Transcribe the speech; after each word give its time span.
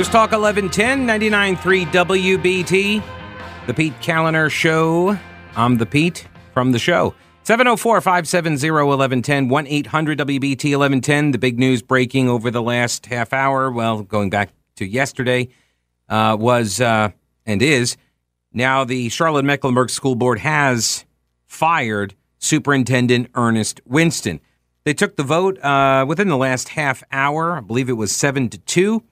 News 0.00 0.08
Talk 0.08 0.32
1110 0.32 1.06
99.3 1.06 1.84
WBT. 1.92 3.02
The 3.66 3.74
Pete 3.74 3.92
Kaliner 4.00 4.50
Show. 4.50 5.18
I'm 5.54 5.76
the 5.76 5.84
Pete 5.84 6.26
from 6.54 6.72
the 6.72 6.78
show. 6.78 7.14
704 7.42 8.00
570 8.00 8.70
1110 8.70 9.48
1 9.50 9.66
800 9.66 10.18
WBT 10.20 10.70
1110. 10.70 11.32
The 11.32 11.38
big 11.38 11.58
news 11.58 11.82
breaking 11.82 12.30
over 12.30 12.50
the 12.50 12.62
last 12.62 13.04
half 13.04 13.34
hour, 13.34 13.70
well, 13.70 14.02
going 14.02 14.30
back 14.30 14.54
to 14.76 14.86
yesterday, 14.86 15.50
uh, 16.08 16.34
was 16.40 16.80
uh, 16.80 17.10
and 17.44 17.60
is 17.60 17.98
now 18.54 18.84
the 18.84 19.10
Charlotte 19.10 19.44
Mecklenburg 19.44 19.90
School 19.90 20.14
Board 20.14 20.38
has 20.38 21.04
fired 21.46 22.14
Superintendent 22.38 23.28
Earnest 23.34 23.82
Winston. 23.84 24.40
They 24.84 24.94
took 24.94 25.16
the 25.16 25.24
vote 25.24 25.62
uh, 25.62 26.06
within 26.08 26.28
the 26.28 26.38
last 26.38 26.70
half 26.70 27.02
hour. 27.12 27.58
I 27.58 27.60
believe 27.60 27.90
it 27.90 27.98
was 27.98 28.16
seven 28.16 28.48
to 28.48 28.56
two. 28.56 29.04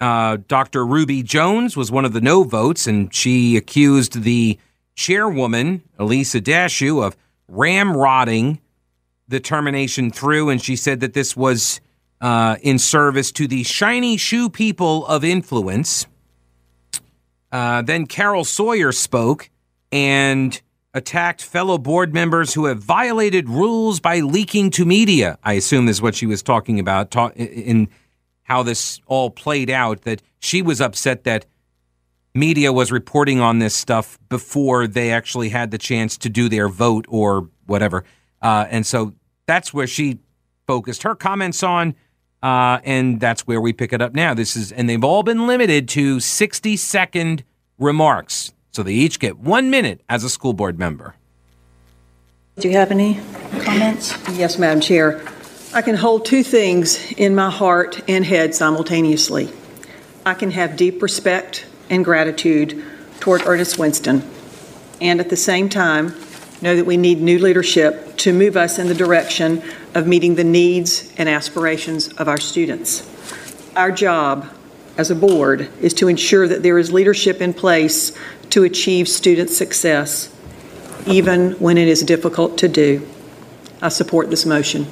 Uh, 0.00 0.38
Dr. 0.48 0.84
Ruby 0.84 1.22
Jones 1.22 1.76
was 1.76 1.90
one 1.90 2.04
of 2.04 2.12
the 2.12 2.20
no 2.20 2.42
votes, 2.42 2.86
and 2.86 3.12
she 3.14 3.56
accused 3.56 4.22
the 4.22 4.58
chairwoman, 4.94 5.82
Elyse 5.98 6.40
Dashew, 6.40 7.04
of 7.04 7.16
ramrodding 7.50 8.58
the 9.28 9.40
termination 9.40 10.10
through. 10.10 10.50
And 10.50 10.62
she 10.62 10.76
said 10.76 11.00
that 11.00 11.14
this 11.14 11.36
was 11.36 11.80
uh, 12.20 12.56
in 12.62 12.78
service 12.78 13.32
to 13.32 13.46
the 13.46 13.62
shiny 13.62 14.16
shoe 14.16 14.48
people 14.48 15.06
of 15.06 15.24
influence. 15.24 16.06
Uh, 17.50 17.82
then 17.82 18.06
Carol 18.06 18.44
Sawyer 18.44 18.92
spoke 18.92 19.50
and 19.92 20.60
attacked 20.92 21.42
fellow 21.42 21.78
board 21.78 22.12
members 22.14 22.54
who 22.54 22.64
have 22.66 22.78
violated 22.78 23.48
rules 23.48 24.00
by 24.00 24.20
leaking 24.20 24.70
to 24.70 24.84
media. 24.84 25.38
I 25.44 25.54
assume 25.54 25.88
is 25.88 26.00
what 26.00 26.14
she 26.14 26.26
was 26.26 26.42
talking 26.42 26.80
about 26.80 27.10
ta- 27.10 27.32
in 27.36 27.88
how 28.46 28.62
this 28.62 29.00
all 29.06 29.30
played 29.30 29.70
out. 29.70 30.02
That 30.02 30.22
she 30.38 30.62
was 30.62 30.80
upset 30.80 31.24
that 31.24 31.46
media 32.34 32.72
was 32.72 32.92
reporting 32.92 33.40
on 33.40 33.58
this 33.58 33.74
stuff 33.74 34.18
before 34.28 34.86
they 34.86 35.10
actually 35.10 35.48
had 35.48 35.70
the 35.70 35.78
chance 35.78 36.16
to 36.18 36.28
do 36.28 36.48
their 36.48 36.68
vote 36.68 37.06
or 37.08 37.48
whatever. 37.66 38.04
Uh, 38.42 38.66
and 38.70 38.86
so 38.86 39.12
that's 39.46 39.72
where 39.72 39.86
she 39.86 40.18
focused 40.66 41.02
her 41.02 41.14
comments 41.14 41.62
on. 41.62 41.94
Uh, 42.42 42.78
and 42.84 43.18
that's 43.18 43.46
where 43.46 43.60
we 43.60 43.72
pick 43.72 43.92
it 43.92 44.02
up 44.02 44.14
now. 44.14 44.34
This 44.34 44.54
is, 44.54 44.70
and 44.70 44.88
they've 44.88 45.02
all 45.02 45.22
been 45.22 45.46
limited 45.46 45.88
to 45.90 46.20
60 46.20 46.76
second 46.76 47.42
remarks. 47.78 48.52
So 48.70 48.82
they 48.82 48.92
each 48.92 49.18
get 49.18 49.38
one 49.38 49.70
minute 49.70 50.02
as 50.08 50.22
a 50.22 50.28
school 50.28 50.52
board 50.52 50.78
member. 50.78 51.14
Do 52.58 52.68
you 52.68 52.76
have 52.76 52.90
any 52.90 53.20
comments? 53.62 54.14
Yes, 54.32 54.58
Madam 54.58 54.80
Chair. 54.80 55.22
I 55.76 55.82
can 55.82 55.94
hold 55.94 56.24
two 56.24 56.42
things 56.42 57.12
in 57.18 57.34
my 57.34 57.50
heart 57.50 58.00
and 58.08 58.24
head 58.24 58.54
simultaneously. 58.54 59.50
I 60.24 60.32
can 60.32 60.50
have 60.52 60.74
deep 60.74 61.02
respect 61.02 61.66
and 61.90 62.02
gratitude 62.02 62.82
toward 63.20 63.46
Earnest 63.46 63.78
Winston, 63.78 64.22
and 65.02 65.20
at 65.20 65.28
the 65.28 65.36
same 65.36 65.68
time, 65.68 66.14
know 66.62 66.74
that 66.74 66.86
we 66.86 66.96
need 66.96 67.20
new 67.20 67.38
leadership 67.38 68.16
to 68.16 68.32
move 68.32 68.56
us 68.56 68.78
in 68.78 68.86
the 68.86 68.94
direction 68.94 69.62
of 69.94 70.06
meeting 70.06 70.36
the 70.36 70.44
needs 70.44 71.12
and 71.18 71.28
aspirations 71.28 72.08
of 72.14 72.26
our 72.26 72.40
students. 72.40 73.06
Our 73.76 73.92
job 73.92 74.48
as 74.96 75.10
a 75.10 75.14
board 75.14 75.68
is 75.82 75.92
to 75.92 76.08
ensure 76.08 76.48
that 76.48 76.62
there 76.62 76.78
is 76.78 76.90
leadership 76.90 77.42
in 77.42 77.52
place 77.52 78.16
to 78.48 78.64
achieve 78.64 79.10
student 79.10 79.50
success, 79.50 80.34
even 81.06 81.50
when 81.58 81.76
it 81.76 81.86
is 81.86 82.02
difficult 82.02 82.56
to 82.56 82.68
do. 82.68 83.06
I 83.82 83.90
support 83.90 84.30
this 84.30 84.46
motion. 84.46 84.86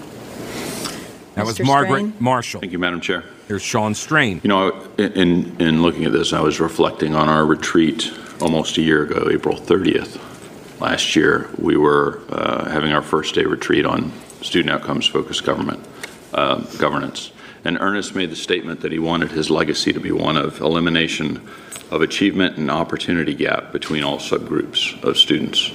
That 1.35 1.47
was 1.47 1.59
Mr. 1.59 1.67
Margaret 1.67 1.99
Strain? 1.99 2.15
Marshall. 2.21 2.61
Thank 2.61 2.73
you, 2.73 2.79
Madam 2.79 3.01
Chair. 3.01 3.25
Here's 3.49 3.63
Sean 3.63 3.95
Strain. 3.95 4.41
You 4.45 4.49
know, 4.49 4.89
in, 4.99 5.61
in 5.61 5.83
looking 5.83 6.05
at 6.05 6.13
this, 6.13 6.33
I 6.33 6.41
was 6.41 6.61
reflecting 6.61 7.15
on 7.15 7.29
our 7.29 7.45
retreat 7.45 8.13
almost 8.41 8.79
a 8.79 8.83
year 8.83 9.03
ago, 9.03 9.29
April 9.31 9.57
30th. 9.57 10.21
Last 10.81 11.17
year, 11.17 11.49
we 11.59 11.77
were 11.77 12.23
uh, 12.31 12.71
having 12.71 12.93
our 12.93 13.03
first 13.03 13.35
day 13.35 13.45
retreat 13.45 13.85
on 13.85 14.13
student 14.43 14.71
outcomes 14.71 15.07
focused 15.07 15.45
government 15.45 15.85
uh, 16.33 16.61
governance. 16.79 17.33
And 17.65 17.79
Earnest 17.81 18.15
made 18.15 18.31
the 18.31 18.37
statement 18.37 18.81
that 18.81 18.93
he 18.93 18.99
wanted 18.99 19.31
his 19.31 19.51
legacy 19.51 19.93
to 19.93 20.01
be 20.01 20.13
one 20.13 20.37
of 20.37 20.61
elimination 20.61 21.49
of 21.91 22.03
achievement 22.03 22.59
and 22.59 22.71
opportunity 22.71 23.35
gap 23.35 23.73
between 23.73 24.03
all 24.03 24.19
subgroups 24.19 25.03
of 25.03 25.17
students. 25.17 25.73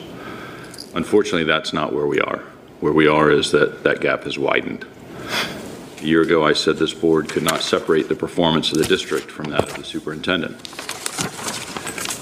Unfortunately, 0.93 1.43
that's 1.43 1.73
not 1.73 1.93
where 1.93 2.05
we 2.05 2.19
are. 2.19 2.39
Where 2.79 2.93
we 2.93 3.07
are 3.07 3.31
is 3.31 3.51
that 3.51 3.83
that 3.83 4.01
gap 4.01 4.23
has 4.23 4.37
widened. 4.37 4.85
A 5.29 6.03
year 6.03 6.21
ago, 6.21 6.45
I 6.45 6.53
said 6.53 6.77
this 6.77 6.93
board 6.93 7.29
could 7.29 7.43
not 7.43 7.61
separate 7.61 8.09
the 8.09 8.15
performance 8.15 8.71
of 8.71 8.77
the 8.77 8.85
district 8.85 9.29
from 9.29 9.51
that 9.51 9.69
of 9.69 9.75
the 9.75 9.83
superintendent. 9.83 10.55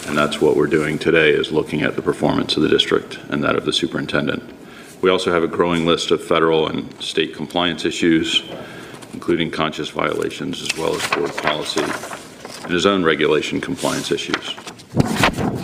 And 0.07 0.17
that's 0.17 0.41
what 0.41 0.55
we're 0.55 0.67
doing 0.67 0.97
today, 0.97 1.31
is 1.31 1.51
looking 1.51 1.81
at 1.81 1.95
the 1.95 2.01
performance 2.01 2.55
of 2.57 2.63
the 2.63 2.69
district 2.69 3.19
and 3.29 3.43
that 3.43 3.55
of 3.55 3.65
the 3.65 3.73
superintendent. 3.73 4.43
We 5.01 5.09
also 5.09 5.31
have 5.31 5.43
a 5.43 5.47
growing 5.47 5.85
list 5.85 6.11
of 6.11 6.23
federal 6.23 6.67
and 6.67 6.91
state 7.01 7.35
compliance 7.35 7.85
issues, 7.85 8.43
including 9.13 9.51
conscious 9.51 9.89
violations, 9.89 10.61
as 10.61 10.75
well 10.77 10.95
as 10.95 11.07
board 11.09 11.35
policy 11.37 11.83
and 12.63 12.71
his 12.71 12.85
own 12.85 13.03
regulation 13.03 13.61
compliance 13.61 14.11
issues. 14.11 14.55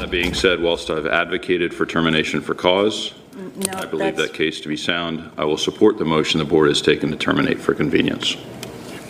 That 0.03 0.11
being 0.11 0.33
said, 0.33 0.59
whilst 0.59 0.89
I've 0.89 1.07
advocated 1.07 1.73
for 1.73 1.85
termination 1.85 2.41
for 2.41 2.53
cause, 2.53 3.13
mm, 3.37 3.55
No, 3.67 3.79
I 3.79 3.85
believe 3.85 4.17
that's- 4.17 4.31
that 4.31 4.33
case 4.33 4.59
to 4.59 4.67
be 4.67 4.75
sound. 4.75 5.29
I 5.37 5.45
will 5.45 5.55
support 5.55 5.97
the 5.97 6.03
motion 6.03 6.39
the 6.39 6.43
board 6.45 6.67
has 6.67 6.81
taken 6.81 7.09
to 7.11 7.15
terminate 7.15 7.57
for 7.57 7.73
convenience. 7.73 8.35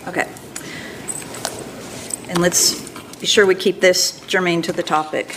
Okay. 0.06 0.28
And 2.28 2.38
let's 2.38 2.74
be 3.18 3.26
sure 3.26 3.44
we 3.44 3.56
keep 3.56 3.80
this 3.80 4.20
germane 4.28 4.62
to 4.62 4.72
the 4.72 4.84
topic. 4.84 5.34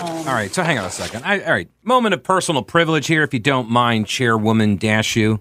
Um, 0.00 0.08
all 0.26 0.34
right, 0.34 0.52
so 0.52 0.64
hang 0.64 0.80
on 0.80 0.84
a 0.84 0.90
second. 0.90 1.22
I, 1.24 1.38
all 1.42 1.52
right, 1.52 1.68
moment 1.84 2.14
of 2.14 2.24
personal 2.24 2.64
privilege 2.64 3.06
here, 3.06 3.22
if 3.22 3.32
you 3.32 3.38
don't 3.38 3.70
mind, 3.70 4.08
Chairwoman 4.08 4.78
Dashew. 4.78 5.38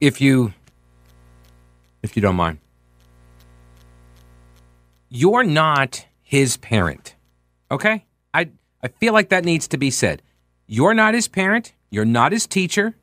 If 0.00 0.20
you, 0.20 0.54
if 2.04 2.14
you 2.14 2.22
don't 2.22 2.36
mind, 2.36 2.58
you're 5.08 5.42
not 5.42 6.06
his 6.22 6.56
parent, 6.58 7.16
okay? 7.72 8.04
I 8.32 8.50
I 8.82 8.88
feel 8.88 9.12
like 9.12 9.28
that 9.28 9.44
needs 9.44 9.68
to 9.68 9.78
be 9.78 9.90
said. 9.90 10.22
You're 10.66 10.94
not 10.94 11.14
his 11.14 11.28
parent. 11.28 11.74
You're 11.90 12.04
not 12.04 12.32
his 12.32 12.46
teacher. 12.46 12.96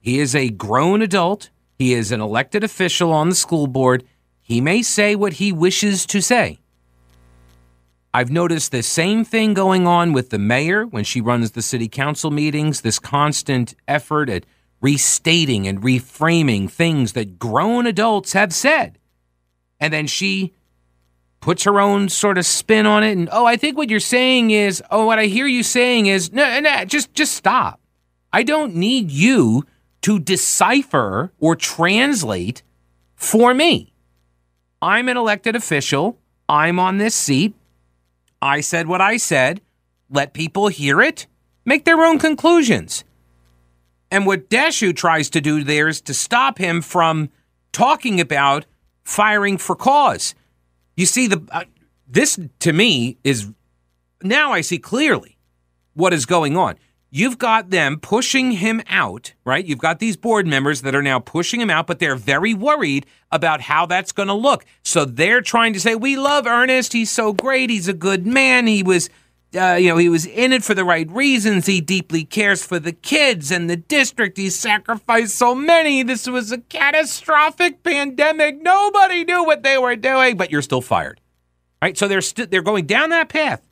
He 0.00 0.18
is 0.18 0.34
a 0.34 0.48
grown 0.50 1.02
adult. 1.02 1.50
He 1.78 1.94
is 1.94 2.12
an 2.12 2.20
elected 2.20 2.64
official 2.64 3.12
on 3.12 3.28
the 3.28 3.34
school 3.34 3.66
board. 3.66 4.04
He 4.40 4.60
may 4.60 4.82
say 4.82 5.14
what 5.14 5.34
he 5.34 5.52
wishes 5.52 6.06
to 6.06 6.20
say. 6.20 6.58
I've 8.14 8.30
noticed 8.30 8.72
the 8.72 8.82
same 8.82 9.24
thing 9.24 9.54
going 9.54 9.86
on 9.86 10.12
with 10.12 10.30
the 10.30 10.38
mayor 10.38 10.84
when 10.86 11.04
she 11.04 11.20
runs 11.20 11.52
the 11.52 11.62
city 11.62 11.88
council 11.88 12.30
meetings, 12.30 12.82
this 12.82 12.98
constant 12.98 13.74
effort 13.88 14.28
at 14.28 14.44
restating 14.82 15.66
and 15.66 15.80
reframing 15.80 16.70
things 16.70 17.14
that 17.14 17.38
grown 17.38 17.86
adults 17.86 18.34
have 18.34 18.52
said. 18.52 18.98
And 19.80 19.92
then 19.92 20.06
she 20.06 20.52
puts 21.42 21.64
her 21.64 21.80
own 21.80 22.08
sort 22.08 22.38
of 22.38 22.46
spin 22.46 22.86
on 22.86 23.02
it 23.04 23.12
and 23.12 23.28
oh, 23.32 23.44
I 23.44 23.56
think 23.56 23.76
what 23.76 23.90
you're 23.90 24.00
saying 24.00 24.52
is, 24.52 24.82
oh, 24.90 25.04
what 25.04 25.18
I 25.18 25.26
hear 25.26 25.46
you 25.46 25.62
saying 25.62 26.06
is 26.06 26.32
no, 26.32 26.60
no, 26.60 26.84
just 26.86 27.12
just 27.12 27.34
stop. 27.34 27.80
I 28.32 28.42
don't 28.44 28.74
need 28.74 29.10
you 29.10 29.66
to 30.02 30.18
decipher 30.18 31.32
or 31.38 31.54
translate 31.54 32.62
for 33.14 33.52
me. 33.52 33.92
I'm 34.80 35.08
an 35.08 35.16
elected 35.16 35.54
official. 35.54 36.18
I'm 36.48 36.78
on 36.78 36.96
this 36.96 37.14
seat. 37.14 37.54
I 38.40 38.60
said 38.60 38.86
what 38.86 39.00
I 39.00 39.16
said. 39.16 39.60
Let 40.08 40.32
people 40.32 40.68
hear 40.68 41.00
it, 41.00 41.26
make 41.64 41.84
their 41.84 42.04
own 42.04 42.18
conclusions. 42.18 43.04
And 44.10 44.26
what 44.26 44.48
Dashew 44.48 44.94
tries 44.94 45.30
to 45.30 45.40
do 45.40 45.64
there 45.64 45.88
is 45.88 46.00
to 46.02 46.14
stop 46.14 46.58
him 46.58 46.82
from 46.82 47.30
talking 47.72 48.20
about 48.20 48.66
firing 49.04 49.56
for 49.56 49.74
cause. 49.74 50.34
You 51.02 51.06
see, 51.06 51.26
the 51.26 51.42
uh, 51.50 51.64
this 52.06 52.38
to 52.60 52.72
me 52.72 53.18
is 53.24 53.48
now 54.22 54.52
I 54.52 54.60
see 54.60 54.78
clearly 54.78 55.36
what 55.94 56.12
is 56.12 56.26
going 56.26 56.56
on. 56.56 56.76
You've 57.10 57.38
got 57.38 57.70
them 57.70 57.98
pushing 57.98 58.52
him 58.52 58.80
out, 58.86 59.34
right? 59.44 59.64
You've 59.64 59.80
got 59.80 59.98
these 59.98 60.16
board 60.16 60.46
members 60.46 60.82
that 60.82 60.94
are 60.94 61.02
now 61.02 61.18
pushing 61.18 61.60
him 61.60 61.70
out, 61.70 61.88
but 61.88 61.98
they're 61.98 62.14
very 62.14 62.54
worried 62.54 63.04
about 63.32 63.62
how 63.62 63.84
that's 63.84 64.12
going 64.12 64.28
to 64.28 64.34
look. 64.34 64.64
So 64.84 65.04
they're 65.04 65.40
trying 65.40 65.72
to 65.72 65.80
say, 65.80 65.96
"We 65.96 66.16
love 66.16 66.46
Earnest. 66.46 66.92
He's 66.92 67.10
so 67.10 67.32
great. 67.32 67.68
He's 67.68 67.88
a 67.88 67.92
good 67.92 68.24
man. 68.24 68.68
He 68.68 68.84
was, 68.84 69.10
uh, 69.54 69.74
you 69.74 69.88
know, 69.88 69.96
he 69.96 70.08
was 70.08 70.24
in 70.26 70.52
it 70.52 70.64
for 70.64 70.74
the 70.74 70.84
right 70.84 71.10
reasons. 71.10 71.66
He 71.66 71.80
deeply 71.80 72.24
cares 72.24 72.64
for 72.64 72.78
the 72.78 72.92
kids 72.92 73.50
and 73.50 73.68
the 73.68 73.76
district. 73.76 74.38
He 74.38 74.48
sacrificed 74.50 75.36
so 75.36 75.54
many. 75.54 76.02
This 76.02 76.26
was 76.26 76.52
a 76.52 76.58
catastrophic 76.58 77.82
pandemic. 77.82 78.62
Nobody 78.62 79.24
knew 79.24 79.44
what 79.44 79.62
they 79.62 79.76
were 79.76 79.96
doing, 79.96 80.36
but 80.36 80.50
you're 80.50 80.62
still 80.62 80.80
fired, 80.80 81.20
right? 81.82 81.96
So 81.96 82.08
they're 82.08 82.22
st- 82.22 82.50
they're 82.50 82.62
going 82.62 82.86
down 82.86 83.10
that 83.10 83.28
path. 83.28 83.66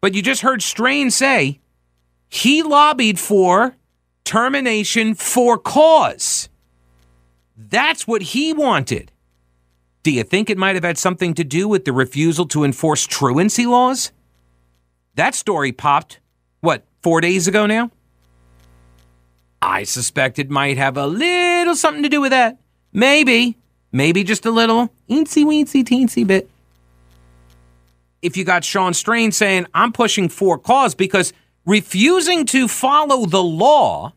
But 0.00 0.14
you 0.14 0.22
just 0.22 0.42
heard 0.42 0.62
Strain 0.62 1.10
say 1.10 1.60
he 2.28 2.62
lobbied 2.62 3.18
for 3.18 3.76
termination 4.24 5.14
for 5.14 5.58
cause. 5.58 6.48
That's 7.56 8.06
what 8.06 8.22
he 8.22 8.52
wanted. 8.52 9.12
Do 10.02 10.10
you 10.10 10.24
think 10.24 10.50
it 10.50 10.58
might 10.58 10.74
have 10.74 10.84
had 10.84 10.98
something 10.98 11.34
to 11.34 11.44
do 11.44 11.68
with 11.68 11.84
the 11.84 11.92
refusal 11.92 12.46
to 12.46 12.64
enforce 12.64 13.06
truancy 13.06 13.66
laws? 13.66 14.10
That 15.14 15.34
story 15.34 15.72
popped, 15.72 16.20
what, 16.60 16.84
four 17.02 17.20
days 17.20 17.46
ago 17.46 17.66
now? 17.66 17.90
I 19.60 19.84
suspect 19.84 20.38
it 20.38 20.50
might 20.50 20.78
have 20.78 20.96
a 20.96 21.06
little 21.06 21.76
something 21.76 22.02
to 22.02 22.08
do 22.08 22.20
with 22.20 22.30
that. 22.30 22.58
Maybe. 22.92 23.56
Maybe 23.92 24.24
just 24.24 24.46
a 24.46 24.50
little 24.50 24.88
eensy 25.08 25.44
weensy 25.44 25.84
teensy 25.84 26.26
bit. 26.26 26.48
If 28.22 28.36
you 28.36 28.44
got 28.44 28.64
Sean 28.64 28.94
Strain 28.94 29.32
saying, 29.32 29.66
I'm 29.74 29.92
pushing 29.92 30.28
for 30.28 30.58
cause 30.58 30.94
because 30.94 31.32
refusing 31.66 32.46
to 32.46 32.66
follow 32.68 33.26
the 33.26 33.42
law 33.42 34.14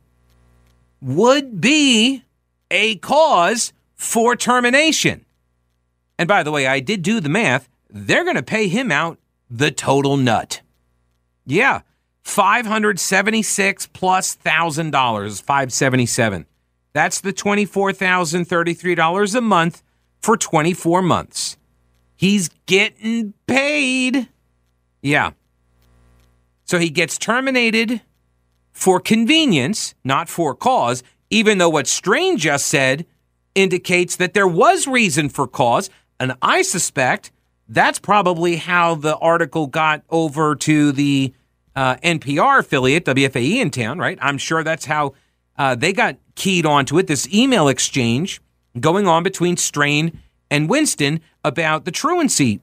would 1.02 1.60
be 1.60 2.24
a 2.72 2.96
cause 2.96 3.74
for 3.96 4.36
termination. 4.36 5.26
And 6.18 6.28
by 6.28 6.44
the 6.44 6.52
way, 6.52 6.68
I 6.68 6.80
did 6.80 7.02
do 7.02 7.20
the 7.20 7.30
math. 7.30 7.68
They're 7.90 8.24
going 8.24 8.36
to 8.36 8.44
pay 8.44 8.68
him 8.68 8.92
out 8.92 9.20
the 9.50 9.72
total 9.72 10.18
nut. 10.18 10.62
Yeah, 11.46 11.82
576 12.24 13.88
plus 13.88 14.34
thousand 14.34 14.92
dollars, 14.92 15.42
577. 15.42 16.46
That's 16.94 17.20
the 17.22 17.34
$24,033 17.34 19.36
a 19.36 19.42
month 19.42 19.84
for 20.22 20.38
24 20.38 21.02
months. 21.02 21.58
He's 22.16 22.50
getting 22.66 23.34
paid. 23.48 24.30
Yeah. 25.02 25.32
So 26.64 26.80
he 26.80 26.90
gets 26.90 27.18
terminated 27.18 28.02
for 28.72 29.00
convenience, 29.00 29.94
not 30.04 30.30
for 30.30 30.56
cause, 30.56 31.04
even 31.30 31.58
though 31.58 31.70
what 31.70 31.88
Strain 31.88 32.38
just 32.38 32.68
said 32.68 33.06
indicates 33.56 34.16
that 34.16 34.34
there 34.34 34.48
was 34.48 34.88
reason 34.88 35.30
for 35.30 35.48
cause. 35.48 35.90
And 36.20 36.36
I 36.42 36.62
suspect 36.62 37.32
that's 37.68 38.00
probably 38.00 38.58
how 38.58 38.96
the 38.96 39.18
article 39.18 39.68
got 39.68 40.04
over 40.10 40.56
to 40.56 40.92
the 40.92 41.34
uh, 41.76 41.96
NPR 41.98 42.60
affiliate, 42.60 43.06
WFAE 43.06 43.56
in 43.56 43.72
town, 43.72 44.00
right? 44.00 44.18
I'm 44.22 44.38
sure 44.38 44.64
that's 44.64 44.86
how 44.86 45.14
uh, 45.58 45.76
they 45.76 45.94
got 45.94 46.18
keyed 46.36 46.66
onto 46.66 46.98
it. 46.98 47.08
This 47.08 47.32
email 47.34 47.68
exchange 47.68 48.42
going 48.80 49.08
on 49.08 49.24
between 49.24 49.58
Strain 49.58 50.20
and 50.50 50.70
Winston 50.70 51.22
about 51.44 51.86
the 51.86 51.92
truancy 51.92 52.62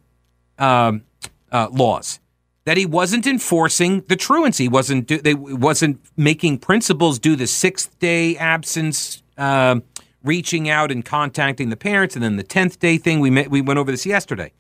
um, 0.59 1.05
uh, 1.51 1.69
laws. 1.71 2.21
That 2.65 2.77
he 2.77 2.87
wasn't 2.87 3.27
enforcing 3.27 4.03
the 4.07 4.15
truancy, 4.15 4.69
wasn't 4.69 5.09
do, 5.09 5.19
they 5.19 5.35
wasn't 5.35 6.01
making 6.17 6.59
principals 6.59 7.19
do 7.19 7.35
the 7.35 7.49
sixth 7.49 7.99
day 7.99 8.37
absence, 8.37 9.25
um, 9.37 9.83
reaching 10.23 10.71
out 10.71 10.93
and 10.93 11.05
contacting 11.05 11.71
the 11.71 11.77
parents, 11.77 12.15
and 12.15 12.23
then 12.23 12.37
the 12.37 12.45
tenth 12.45 12.79
day 12.79 12.99
thing. 12.99 13.19
We 13.19 13.31
met, 13.31 13.51
we 13.51 13.63
went 13.63 13.81
over 13.81 13.91
this 13.91 14.07
yesterday. 14.07 14.53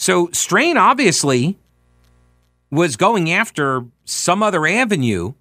So 0.00 0.30
Strain 0.32 0.78
obviously 0.78 1.58
was 2.70 2.96
going 2.96 3.30
after 3.30 3.84
some 4.06 4.42
other 4.42 4.66
avenue 4.66 5.34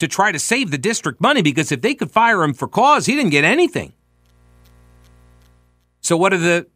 to 0.00 0.08
try 0.08 0.32
to 0.32 0.38
save 0.40 0.72
the 0.72 0.78
district 0.78 1.20
money 1.20 1.42
because 1.42 1.70
if 1.70 1.80
they 1.80 1.94
could 1.94 2.10
fire 2.10 2.42
him 2.42 2.52
for 2.52 2.66
cause, 2.66 3.06
he 3.06 3.14
didn't 3.14 3.30
get 3.30 3.44
anything. 3.44 3.92
So 6.00 6.16
what 6.16 6.32
are 6.32 6.38
the 6.38 6.66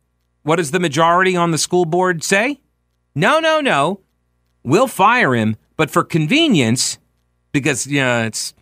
what 0.44 0.56
does 0.56 0.70
the 0.70 0.78
majority 0.78 1.34
on 1.34 1.50
the 1.50 1.58
school 1.58 1.86
board 1.86 2.22
say? 2.22 2.60
No, 3.16 3.40
no, 3.40 3.60
no. 3.60 3.98
We'll 4.62 4.86
fire 4.86 5.34
him, 5.34 5.56
but 5.76 5.90
for 5.90 6.04
convenience, 6.04 6.98
because 7.50 7.84
yeah, 7.84 8.26
it's 8.26 8.54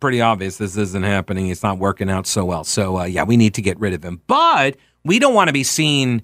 pretty 0.00 0.20
obvious 0.20 0.56
this 0.56 0.76
isn't 0.76 1.04
happening. 1.04 1.46
It's 1.46 1.62
not 1.62 1.78
working 1.78 2.10
out 2.10 2.26
so 2.26 2.44
well. 2.44 2.64
So 2.64 2.98
uh, 2.98 3.04
yeah, 3.04 3.22
we 3.22 3.36
need 3.36 3.54
to 3.54 3.62
get 3.62 3.78
rid 3.78 3.94
of 3.94 4.04
him. 4.04 4.20
But 4.26 4.76
we 5.04 5.20
don't 5.20 5.34
want 5.34 5.46
to 5.46 5.52
be 5.52 5.62
seen 5.62 6.22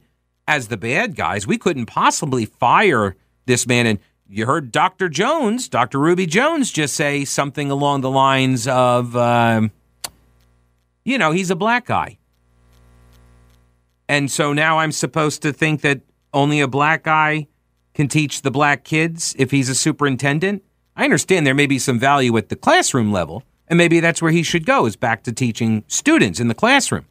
as 0.52 0.68
the 0.68 0.76
bad 0.76 1.16
guys. 1.16 1.46
We 1.46 1.56
couldn't 1.56 1.86
possibly 1.86 2.44
fire 2.44 3.16
this 3.46 3.66
man. 3.66 3.86
And 3.86 3.98
you 4.28 4.44
heard 4.44 4.70
Dr. 4.70 5.08
Jones, 5.08 5.66
Dr. 5.66 5.98
Ruby 5.98 6.26
Jones, 6.26 6.70
just 6.70 6.94
say 6.94 7.24
something 7.24 7.70
along 7.70 8.02
the 8.02 8.10
lines 8.10 8.68
of, 8.68 9.16
um, 9.16 9.70
you 11.04 11.16
know, 11.16 11.30
he's 11.32 11.50
a 11.50 11.56
black 11.56 11.86
guy. 11.86 12.18
And 14.10 14.30
so 14.30 14.52
now 14.52 14.78
I'm 14.78 14.92
supposed 14.92 15.40
to 15.40 15.54
think 15.54 15.80
that 15.80 16.02
only 16.34 16.60
a 16.60 16.68
black 16.68 17.04
guy 17.04 17.46
can 17.94 18.08
teach 18.08 18.42
the 18.42 18.50
black 18.50 18.84
kids 18.84 19.34
if 19.38 19.50
he's 19.50 19.70
a 19.70 19.74
superintendent. 19.74 20.62
I 20.94 21.04
understand 21.04 21.46
there 21.46 21.54
may 21.54 21.66
be 21.66 21.78
some 21.78 21.98
value 21.98 22.36
at 22.36 22.50
the 22.50 22.56
classroom 22.56 23.10
level, 23.10 23.42
and 23.68 23.78
maybe 23.78 24.00
that's 24.00 24.20
where 24.20 24.32
he 24.32 24.42
should 24.42 24.66
go, 24.66 24.84
is 24.84 24.96
back 24.96 25.22
to 25.22 25.32
teaching 25.32 25.84
students 25.88 26.40
in 26.40 26.48
the 26.48 26.54
classroom. 26.54 27.06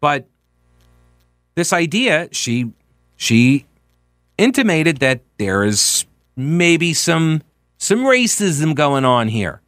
But 0.00 0.28
this 1.54 1.72
idea, 1.72 2.28
she 2.32 2.72
she 3.16 3.66
intimated 4.36 4.98
that 4.98 5.20
there 5.38 5.64
is 5.64 6.06
maybe 6.36 6.94
some 6.94 7.42
some 7.78 8.00
racism 8.00 8.74
going 8.74 9.04
on 9.04 9.28
here. 9.28 9.60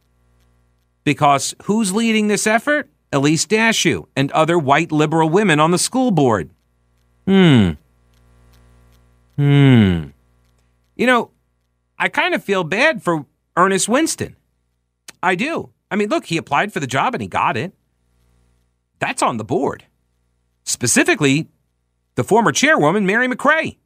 Because 1.03 1.55
who's 1.63 1.93
leading 1.93 2.27
this 2.27 2.45
effort? 2.45 2.89
Elyse 3.13 3.47
Dashew 3.47 4.05
and 4.15 4.31
other 4.31 4.59
white 4.59 4.91
liberal 4.91 5.29
women 5.29 5.59
on 5.59 5.71
the 5.71 5.77
school 5.77 6.11
board. 6.11 6.49
Hmm. 7.25 7.71
Hmm. 9.37 10.07
You 10.95 11.05
know, 11.05 11.31
I 11.97 12.09
kind 12.09 12.33
of 12.35 12.43
feel 12.43 12.63
bad 12.63 13.01
for 13.01 13.25
Earnest 13.55 13.87
Winston. 13.87 14.35
I 15.23 15.35
do. 15.35 15.69
I 15.89 15.95
mean, 15.95 16.09
look, 16.09 16.25
he 16.25 16.37
applied 16.37 16.73
for 16.73 16.79
the 16.79 16.87
job 16.87 17.15
and 17.15 17.21
he 17.21 17.27
got 17.27 17.55
it. 17.55 17.73
That's 18.99 19.21
on 19.21 19.37
the 19.37 19.45
board. 19.45 19.85
Specifically, 20.63 21.47
the 22.17 22.23
former 22.23 22.51
chairwoman, 22.51 23.05
Mary 23.05 23.27
McRae. 23.27 23.77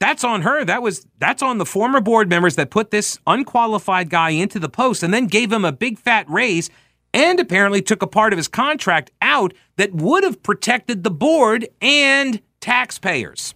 That's 0.00 0.22
on 0.22 0.42
her. 0.42 0.64
That 0.64 0.82
was 0.82 1.06
that's 1.18 1.42
on 1.42 1.58
the 1.58 1.64
former 1.64 2.00
board 2.00 2.28
members 2.28 2.56
that 2.56 2.70
put 2.70 2.90
this 2.90 3.18
unqualified 3.26 4.10
guy 4.10 4.30
into 4.30 4.58
the 4.58 4.68
post 4.68 5.02
and 5.02 5.14
then 5.14 5.26
gave 5.26 5.50
him 5.50 5.64
a 5.64 5.72
big 5.72 5.98
fat 5.98 6.28
raise 6.28 6.68
and 7.14 7.40
apparently 7.40 7.80
took 7.80 8.02
a 8.02 8.06
part 8.06 8.32
of 8.32 8.36
his 8.36 8.48
contract 8.48 9.10
out 9.22 9.54
that 9.76 9.94
would 9.94 10.24
have 10.24 10.42
protected 10.42 11.04
the 11.04 11.10
board 11.10 11.66
and 11.80 12.42
taxpayers. 12.60 13.54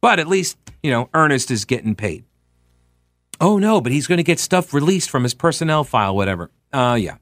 But 0.00 0.18
at 0.18 0.26
least, 0.26 0.56
you 0.82 0.90
know, 0.90 1.10
Earnest 1.12 1.50
is 1.50 1.64
getting 1.64 1.94
paid. 1.94 2.24
Oh 3.40 3.58
no, 3.58 3.80
but 3.80 3.92
he's 3.92 4.06
going 4.06 4.18
to 4.18 4.24
get 4.24 4.38
stuff 4.38 4.72
released 4.72 5.10
from 5.10 5.24
his 5.24 5.34
personnel 5.34 5.84
file, 5.84 6.14
whatever. 6.14 6.50
Uh, 6.72 6.96
yeah. 7.00 7.16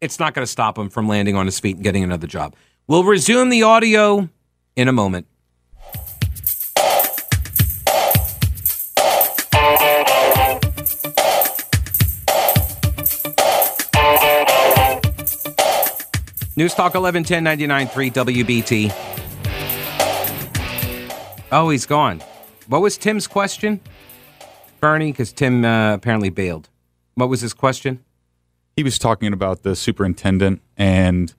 It's 0.00 0.18
not 0.18 0.34
going 0.34 0.44
to 0.44 0.50
stop 0.50 0.76
him 0.76 0.90
from 0.90 1.08
landing 1.08 1.34
on 1.36 1.46
his 1.46 1.60
feet 1.60 1.76
and 1.76 1.84
getting 1.84 2.04
another 2.04 2.26
job. 2.26 2.54
We'll 2.86 3.04
resume 3.04 3.48
the 3.48 3.62
audio 3.62 4.28
in 4.76 4.88
a 4.88 4.92
moment. 4.92 5.26
News 16.56 16.74
Talk 16.74 16.94
1110 16.94 17.88
3 17.88 18.10
WBT. 18.10 18.92
Oh, 21.50 21.70
he's 21.70 21.86
gone. 21.86 22.22
What 22.66 22.82
was 22.82 22.98
Tim's 22.98 23.26
question? 23.26 23.80
Bernie, 24.80 25.10
because 25.10 25.32
Tim 25.32 25.64
uh, 25.64 25.94
apparently 25.94 26.28
bailed. 26.28 26.68
What 27.14 27.30
was 27.30 27.40
his 27.40 27.54
question? 27.54 28.04
He 28.76 28.82
was 28.82 28.98
talking 28.98 29.32
about 29.32 29.62
the 29.62 29.74
superintendent 29.74 30.60
and, 30.76 31.32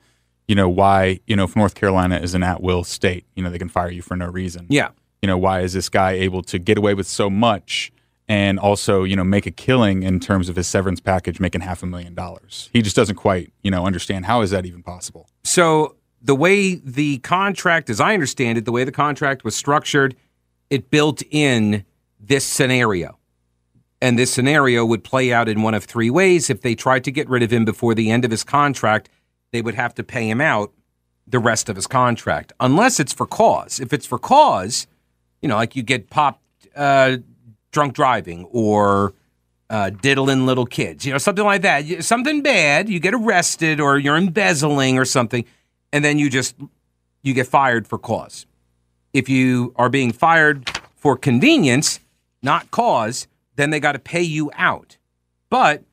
you 0.47 0.55
know, 0.55 0.69
why, 0.69 1.19
you 1.27 1.35
know, 1.35 1.43
if 1.43 1.55
North 1.55 1.75
Carolina 1.75 2.17
is 2.17 2.33
an 2.33 2.43
at 2.43 2.61
will 2.61 2.83
state, 2.83 3.25
you 3.35 3.43
know, 3.43 3.49
they 3.49 3.59
can 3.59 3.69
fire 3.69 3.89
you 3.89 4.01
for 4.01 4.15
no 4.15 4.27
reason. 4.27 4.67
Yeah. 4.69 4.89
You 5.21 5.27
know, 5.27 5.37
why 5.37 5.61
is 5.61 5.73
this 5.73 5.89
guy 5.89 6.11
able 6.11 6.43
to 6.43 6.59
get 6.59 6.77
away 6.77 6.93
with 6.93 7.07
so 7.07 7.29
much 7.29 7.91
and 8.27 8.59
also 8.59 9.03
you 9.03 9.15
know 9.15 9.23
make 9.23 9.45
a 9.45 9.51
killing 9.51 10.03
in 10.03 10.19
terms 10.19 10.49
of 10.49 10.55
his 10.55 10.67
severance 10.67 10.99
package 10.99 11.39
making 11.39 11.61
half 11.61 11.83
a 11.83 11.85
million 11.85 12.13
dollars 12.13 12.69
he 12.73 12.81
just 12.81 12.95
doesn't 12.95 13.15
quite 13.15 13.51
you 13.61 13.71
know 13.71 13.85
understand 13.85 14.25
how 14.25 14.41
is 14.41 14.51
that 14.51 14.65
even 14.65 14.81
possible 14.81 15.29
so 15.43 15.95
the 16.21 16.35
way 16.35 16.75
the 16.75 17.17
contract 17.19 17.89
as 17.89 17.99
i 17.99 18.13
understand 18.13 18.57
it 18.57 18.65
the 18.65 18.71
way 18.71 18.83
the 18.83 18.91
contract 18.91 19.43
was 19.43 19.55
structured 19.55 20.15
it 20.69 20.89
built 20.89 21.21
in 21.29 21.85
this 22.19 22.45
scenario 22.45 23.17
and 24.01 24.19
this 24.19 24.31
scenario 24.31 24.85
would 24.85 25.03
play 25.03 25.31
out 25.31 25.47
in 25.47 25.61
one 25.61 25.73
of 25.73 25.83
three 25.83 26.09
ways 26.09 26.49
if 26.49 26.61
they 26.61 26.75
tried 26.75 27.03
to 27.03 27.11
get 27.11 27.29
rid 27.29 27.43
of 27.43 27.51
him 27.51 27.65
before 27.65 27.93
the 27.93 28.09
end 28.11 28.25
of 28.25 28.31
his 28.31 28.43
contract 28.43 29.09
they 29.55 29.61
would 29.61 29.75
have 29.75 29.95
to 29.95 30.03
pay 30.03 30.29
him 30.29 30.41
out 30.41 30.71
the 31.27 31.39
rest 31.39 31.69
of 31.69 31.75
his 31.75 31.87
contract 31.87 32.53
unless 32.59 32.99
it's 32.99 33.13
for 33.13 33.25
cause 33.25 33.79
if 33.79 33.93
it's 33.93 34.05
for 34.05 34.19
cause 34.19 34.85
you 35.41 35.49
know 35.49 35.55
like 35.55 35.75
you 35.75 35.81
get 35.81 36.09
popped 36.09 36.41
uh, 36.75 37.17
drunk 37.71 37.93
driving 37.93 38.45
or 38.51 39.13
uh, 39.69 39.89
diddling 39.89 40.45
little 40.45 40.65
kids, 40.65 41.05
you 41.05 41.11
know, 41.11 41.17
something 41.17 41.45
like 41.45 41.61
that. 41.63 42.03
Something 42.03 42.41
bad, 42.41 42.89
you 42.89 42.99
get 42.99 43.13
arrested 43.13 43.79
or 43.79 43.97
you're 43.97 44.17
embezzling 44.17 44.97
or 44.97 45.05
something, 45.05 45.45
and 45.91 46.03
then 46.05 46.19
you 46.19 46.29
just 46.29 46.55
you 47.23 47.33
get 47.33 47.47
fired 47.47 47.87
for 47.87 47.97
cause. 47.97 48.45
If 49.13 49.29
you 49.29 49.73
are 49.77 49.89
being 49.89 50.11
fired 50.11 50.69
for 50.95 51.17
convenience, 51.17 51.99
not 52.43 52.69
cause, 52.71 53.27
then 53.55 53.69
they 53.69 53.79
got 53.79 53.93
to 53.93 53.99
pay 53.99 54.21
you 54.21 54.51
out. 54.53 54.97
But 55.49 55.83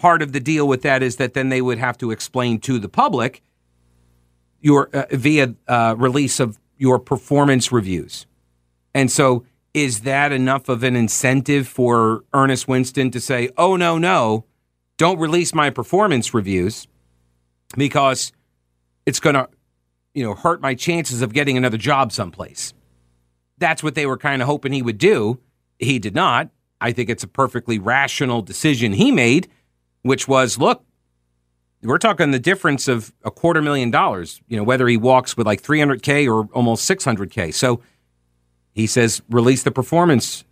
part 0.00 0.22
of 0.22 0.32
the 0.32 0.40
deal 0.40 0.66
with 0.66 0.80
that 0.80 1.02
is 1.02 1.16
that 1.16 1.34
then 1.34 1.50
they 1.50 1.60
would 1.60 1.76
have 1.76 1.98
to 1.98 2.10
explain 2.10 2.58
to 2.58 2.78
the 2.78 2.88
public 2.88 3.42
your 4.60 4.88
uh, 4.94 5.04
via 5.10 5.54
uh, 5.68 5.94
release 5.98 6.40
of 6.40 6.58
your 6.78 6.98
performance 6.98 7.70
reviews. 7.70 8.26
And 8.94 9.12
so, 9.12 9.44
is 9.74 10.00
that 10.00 10.32
enough 10.32 10.68
of 10.70 10.82
an 10.82 10.96
incentive 10.96 11.68
for 11.68 12.24
Earnest 12.32 12.66
Winston 12.66 13.10
to 13.10 13.20
say, 13.20 13.50
"Oh 13.58 13.76
no, 13.76 13.98
no, 13.98 14.46
don't 14.96 15.18
release 15.18 15.54
my 15.54 15.68
performance 15.68 16.32
reviews 16.32 16.88
because 17.76 18.32
it's 19.04 19.20
going 19.20 19.34
to, 19.34 19.48
you 20.14 20.24
know, 20.24 20.34
hurt 20.34 20.62
my 20.62 20.74
chances 20.74 21.20
of 21.20 21.34
getting 21.34 21.58
another 21.58 21.76
job 21.76 22.10
someplace." 22.10 22.72
That's 23.58 23.82
what 23.82 23.94
they 23.94 24.06
were 24.06 24.16
kind 24.16 24.40
of 24.40 24.48
hoping 24.48 24.72
he 24.72 24.80
would 24.80 24.98
do. 24.98 25.40
He 25.78 25.98
did 25.98 26.14
not. 26.14 26.48
I 26.80 26.92
think 26.92 27.10
it's 27.10 27.22
a 27.22 27.28
perfectly 27.28 27.78
rational 27.78 28.40
decision 28.40 28.92
he 28.94 29.12
made, 29.12 29.48
which 30.02 30.26
was, 30.28 30.58
look, 30.58 30.84
we're 31.82 31.98
talking 31.98 32.30
the 32.30 32.38
difference 32.38 32.88
of 32.88 33.12
a 33.24 33.30
quarter 33.30 33.62
million 33.62 33.90
dollars, 33.90 34.40
you 34.48 34.56
know, 34.56 34.62
whether 34.62 34.86
he 34.86 34.96
walks 34.96 35.36
with 35.36 35.46
like 35.46 35.62
300K 35.62 36.30
or 36.30 36.48
almost 36.52 36.88
600K. 36.88 37.54
So 37.54 37.80
he 38.72 38.86
says, 38.86 39.22
release 39.30 39.62
the 39.62 39.70
performance 39.70 40.44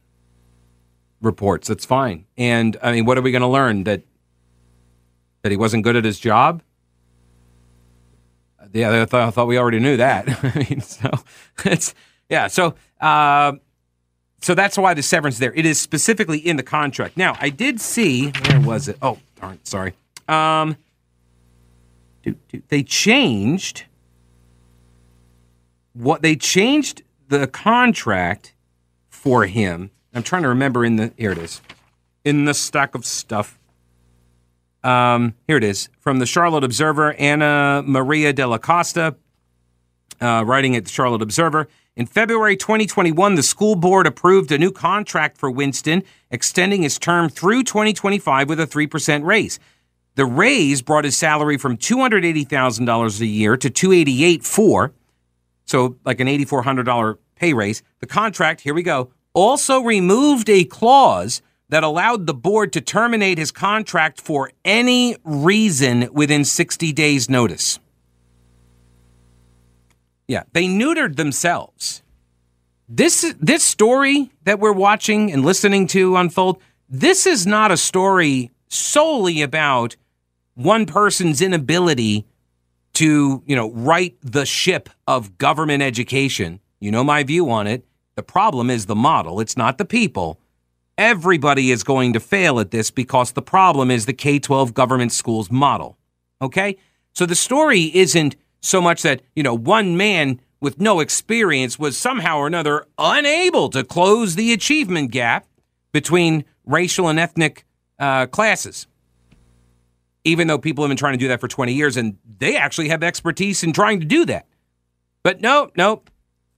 reports. 1.21 1.69
That's 1.69 1.85
fine. 1.85 2.25
And 2.37 2.77
I 2.83 2.93
mean, 2.93 3.05
what 3.05 3.19
are 3.19 3.23
we 3.23 3.31
going 3.31 3.43
to 3.43 3.49
learn? 3.49 3.85
That, 3.85 4.03
that 5.43 5.51
he 5.51 5.57
wasn't 5.57 5.85
good 5.85 5.97
at 5.97 6.05
his 6.05 6.19
job? 6.19 6.63
Yeah, 8.73 9.03
I 9.03 9.05
thought, 9.07 9.29
I 9.29 9.31
thought 9.31 9.47
we 9.47 9.59
already 9.59 9.81
knew 9.81 9.97
that. 9.97 10.29
I 10.45 10.59
mean, 10.59 10.81
so 10.81 11.11
it's, 11.65 11.95
yeah. 12.29 12.49
So, 12.49 12.75
uh, 13.01 13.53
so 14.41 14.55
that's 14.55 14.79
why 14.79 14.95
the 14.95 15.03
severance 15.03 15.39
there. 15.39 15.53
It 15.55 15.67
is 15.67 15.81
specifically 15.81 16.39
in 16.39 16.57
the 16.57 16.63
contract. 16.63 17.17
Now, 17.17 17.37
I 17.41 17.51
did 17.51 17.81
see, 17.81 18.31
where 18.31 18.61
was 18.61 18.89
it? 18.89 18.97
Oh, 19.03 19.19
darn, 19.41 19.59
sorry. 19.65 19.95
Um, 20.29 20.77
they 22.69 22.83
changed 22.83 23.85
what 25.93 26.23
they 26.23 26.37
changed 26.37 27.03
the 27.29 27.47
contract 27.47 28.55
for 29.09 29.47
him. 29.47 29.91
I'm 30.15 30.23
trying 30.23 30.43
to 30.43 30.49
remember 30.49 30.85
in 30.85 30.97
the 30.97 31.13
here 31.17 31.33
it 31.33 31.39
is 31.39 31.61
in 32.25 32.45
the 32.45 32.55
stack 32.55 32.95
of 32.95 33.05
stuff. 33.05 33.59
Um, 34.85 35.35
here 35.47 35.57
it 35.57 35.65
is 35.65 35.89
from 35.99 36.19
the 36.19 36.27
Charlotte 36.27 36.65
Observer. 36.65 37.15
Anna 37.15 37.83
Maria 37.85 38.33
Della 38.33 38.59
Costa, 38.59 39.17
uh, 40.21 40.45
writing 40.47 40.77
at 40.77 40.85
the 40.85 40.91
Charlotte 40.91 41.23
Observer. 41.23 41.69
In 41.99 42.07
February 42.07 42.57
2021, 42.57 43.35
the 43.35 43.43
school 43.43 43.75
board 43.75 44.07
approved 44.07 44.53
a 44.53 44.59
new 44.59 44.71
contract 44.71 45.37
for 45.37 45.51
Winston, 45.51 46.05
extending 46.31 46.83
his 46.83 46.97
term 46.97 47.29
through 47.29 47.65
2025 47.65 48.49
with 48.49 48.61
a 48.61 48.69
3% 48.69 49.25
raise. 49.25 49.59
The 50.15 50.25
raise 50.25 50.81
brought 50.81 51.03
his 51.03 51.17
salary 51.17 51.59
from 51.59 51.77
$280,000 51.77 53.21
a 53.21 53.27
year 53.27 53.57
to 53.57 53.69
$288,400, 53.69 54.93
so 55.65 55.97
like 56.05 56.21
an 56.21 56.29
$8,400 56.29 57.19
pay 57.35 57.53
raise. 57.53 57.83
The 57.99 58.07
contract, 58.07 58.61
here 58.61 58.75
we 58.75 58.85
go, 58.85 59.11
also 59.35 59.81
removed 59.81 60.49
a 60.49 60.63
clause 60.63 61.43
that 61.69 61.83
allowed 61.83 62.29
the 62.29 62.35
board 62.35 62.73
to 62.75 62.81
terminate 62.81 63.39
his 63.39 63.51
contract 63.51 64.21
for 64.21 64.53
any 64.65 65.17
reason 65.25 66.09
within 66.13 66.45
60 66.45 66.93
days' 66.93 67.29
notice. 67.29 67.81
Yeah, 70.29 70.43
they 70.53 70.67
neutered 70.67 71.17
themselves. 71.17 72.03
This 72.89 73.35
this 73.41 73.65
story 73.65 74.31
that 74.45 74.61
we're 74.61 74.73
watching 74.73 75.33
and 75.33 75.45
listening 75.45 75.87
to 75.89 76.17
unfold, 76.17 76.61
this 76.89 77.27
is 77.27 77.47
not 77.47 77.71
a 77.71 77.77
story 77.77 78.51
solely 78.69 79.43
about 79.43 79.97
one 80.55 80.87
person's 80.87 81.41
inability 81.41 82.27
to, 82.95 83.43
you 83.47 83.57
know, 83.57 83.71
right 83.73 84.17
the 84.23 84.45
ship 84.45 84.91
of 85.07 85.39
government 85.39 85.83
education. 85.83 86.61
You 86.81 86.91
know 86.91 87.05
my 87.05 87.23
view 87.23 87.51
on 87.51 87.67
it. 87.67 87.85
The 88.17 88.23
problem 88.23 88.71
is 88.71 88.87
the 88.87 88.97
model, 88.97 89.41
it's 89.41 89.57
not 89.57 89.79
the 89.79 89.85
people. 89.85 90.41
Everybody 90.99 91.71
is 91.71 91.85
going 91.85 92.13
to 92.15 92.21
fail 92.21 92.59
at 92.59 92.73
this 92.73 92.91
because 92.91 93.33
the 93.33 93.43
problem 93.43 93.91
is 93.91 94.07
the 94.07 94.13
K 94.13 94.41
12 94.41 94.75
government 94.75 95.13
schools 95.13 95.51
model. 95.51 95.97
Okay? 96.43 96.77
So 97.13 97.25
the 97.25 97.37
story 97.37 97.95
isn't 97.95 98.35
so 98.61 98.81
much 98.81 99.03
that, 99.03 99.23
you 99.35 99.43
know, 99.43 99.55
one 99.55 99.97
man 99.97 100.41
with 100.61 100.81
no 100.81 101.01
experience 101.01 101.79
was 101.79 101.97
somehow 101.97 102.39
or 102.39 102.47
another 102.47 102.85
unable 102.99 103.69
to 103.71 103.85
close 103.85 104.35
the 104.35 104.53
achievement 104.53 105.11
gap 105.11 105.47
between 105.93 106.45
racial 106.65 107.09
and 107.09 107.19
ethnic 107.19 107.65
uh, 107.99 108.27
classes 108.27 108.87
even 110.29 110.47
though 110.47 110.59
people 110.59 110.85
have 110.85 110.91
been 110.91 110.97
trying 110.97 111.15
to 111.15 111.19
do 111.19 111.29
that 111.29 111.41
for 111.41 111.49
20 111.49 111.73
years 111.73 111.97
and 111.97 112.19
they 112.39 112.57
actually 112.57 112.89
have 112.89 113.03
expertise 113.03 113.63
in 113.63 113.73
trying 113.73 113.99
to 114.01 114.07
do 114.07 114.27
that. 114.27 114.47
But 115.23 115.41
no, 115.41 115.71
no. 115.77 116.03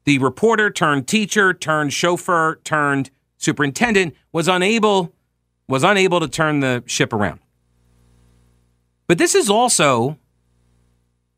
The 0.05 0.19
reporter 0.19 0.71
turned 0.71 1.07
teacher 1.07 1.55
turned 1.55 1.93
chauffeur 1.93 2.57
turned 2.65 3.11
superintendent 3.37 4.15
was 4.33 4.49
unable 4.49 5.13
was 5.69 5.85
unable 5.85 6.19
to 6.19 6.27
turn 6.27 6.61
the 6.61 6.83
ship 6.87 7.13
around. 7.13 7.39
But 9.07 9.19
this 9.19 9.35
is 9.37 9.49
also 9.49 10.19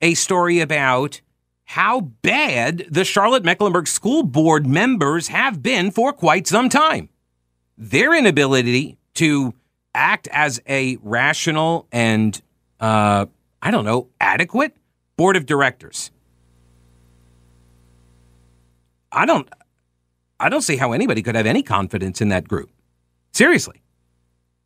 a 0.03 0.15
story 0.15 0.61
about 0.61 1.21
how 1.65 2.01
bad 2.01 2.85
the 2.91 3.05
Charlotte 3.05 3.45
Mecklenburg 3.45 3.87
School 3.87 4.25
Board 4.25 4.67
members 4.67 5.29
have 5.29 5.63
been 5.63 5.91
for 5.91 6.13
quite 6.13 6.47
some 6.47 6.69
time. 6.69 7.09
Their 7.79 8.15
inability 8.15 8.99
to 9.15 9.55
act 9.95 10.29
as 10.33 10.61
a 10.69 10.99
rational 11.03 11.87
and, 11.93 12.41
uh, 12.81 13.27
I 13.63 13.71
don't 13.71 13.85
know, 13.85 14.09
adequate 14.21 14.77
board 15.17 15.37
of 15.37 15.47
directors. 15.47 16.11
I 19.11 19.25
don't, 19.25 19.49
I 20.41 20.49
don't 20.49 20.63
see 20.63 20.77
how 20.77 20.93
anybody 20.93 21.23
could 21.23 21.37
have 21.37 21.47
any 21.47 21.63
confidence 21.63 22.21
in 22.21 22.29
that 22.29 22.49
group. 22.49 22.71
Seriously. 23.33 23.83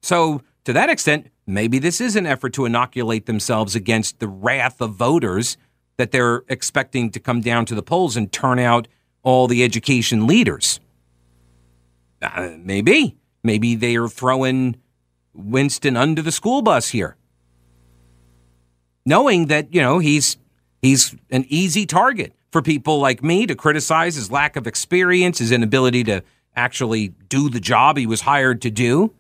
So, 0.03 0.41
to 0.67 0.73
that 0.73 0.91
extent, 0.91 1.29
maybe 1.47 1.79
this 1.79 2.01
is 2.01 2.17
an 2.17 2.27
effort 2.27 2.53
to 2.55 2.65
inoculate 2.65 3.27
themselves 3.27 3.77
against 3.77 4.19
the 4.19 4.27
wrath 4.27 4.81
of 4.81 4.95
voters 4.95 5.57
that 5.97 6.11
they're 6.11 6.43
expecting 6.49 7.09
to 7.13 7.21
come 7.21 7.41
down 7.41 7.65
to 7.67 7.75
the 7.77 7.85
polls 7.85 8.17
and 8.17 8.33
turn 8.33 8.59
out 8.59 8.89
all 9.23 9.47
the 9.47 9.63
education 9.63 10.27
leaders. 10.27 10.81
Uh, 12.21 12.51
maybe. 12.59 13.17
Maybe 13.45 13.77
they 13.77 13.95
are 13.95 14.09
throwing 14.09 14.77
Winston 15.35 15.97
under 15.97 16.21
the 16.21 16.33
school 16.33 16.63
bus 16.63 16.89
here, 16.89 17.17
knowing 19.05 19.47
that 19.47 19.73
you 19.73 19.81
know 19.81 20.01
he's 20.01 20.37
he's 20.83 21.15
an 21.31 21.45
easy 21.49 21.87
target 21.87 22.33
for 22.51 22.61
people 22.61 22.99
like 22.99 23.23
me 23.23 23.47
to 23.47 23.55
criticize 23.55 24.17
his 24.17 24.33
lack 24.33 24.57
of 24.57 24.67
experience, 24.67 25.39
his 25.39 25.53
inability 25.53 26.03
to 26.05 26.25
actually 26.57 27.09
do 27.29 27.49
the 27.49 27.61
job 27.61 27.97
he 27.99 28.07
was 28.07 28.23
hired 28.23 28.63
to 28.63 28.71
do, 28.71 29.13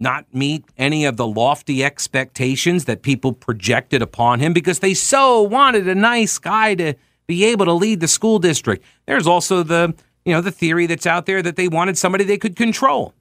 not 0.00 0.32
meet 0.32 0.64
any 0.76 1.04
of 1.04 1.16
the 1.16 1.26
lofty 1.26 1.84
expectations 1.84 2.84
that 2.86 3.02
people 3.02 3.32
projected 3.32 4.02
upon 4.02 4.40
him 4.40 4.52
because 4.52 4.78
they 4.78 4.94
so 4.94 5.42
wanted 5.42 5.88
a 5.88 5.94
nice 5.94 6.38
guy 6.38 6.74
to 6.74 6.94
be 7.26 7.44
able 7.44 7.66
to 7.66 7.72
lead 7.72 8.00
the 8.00 8.08
school 8.08 8.38
district. 8.38 8.84
There's 9.06 9.26
also 9.26 9.62
the 9.62 9.94
you 10.24 10.32
know 10.32 10.40
the 10.40 10.50
theory 10.50 10.86
that's 10.86 11.06
out 11.06 11.26
there 11.26 11.42
that 11.42 11.56
they 11.56 11.68
wanted 11.68 11.96
somebody 11.96 12.24
they 12.24 12.38
could 12.38 12.56
control. 12.56 13.14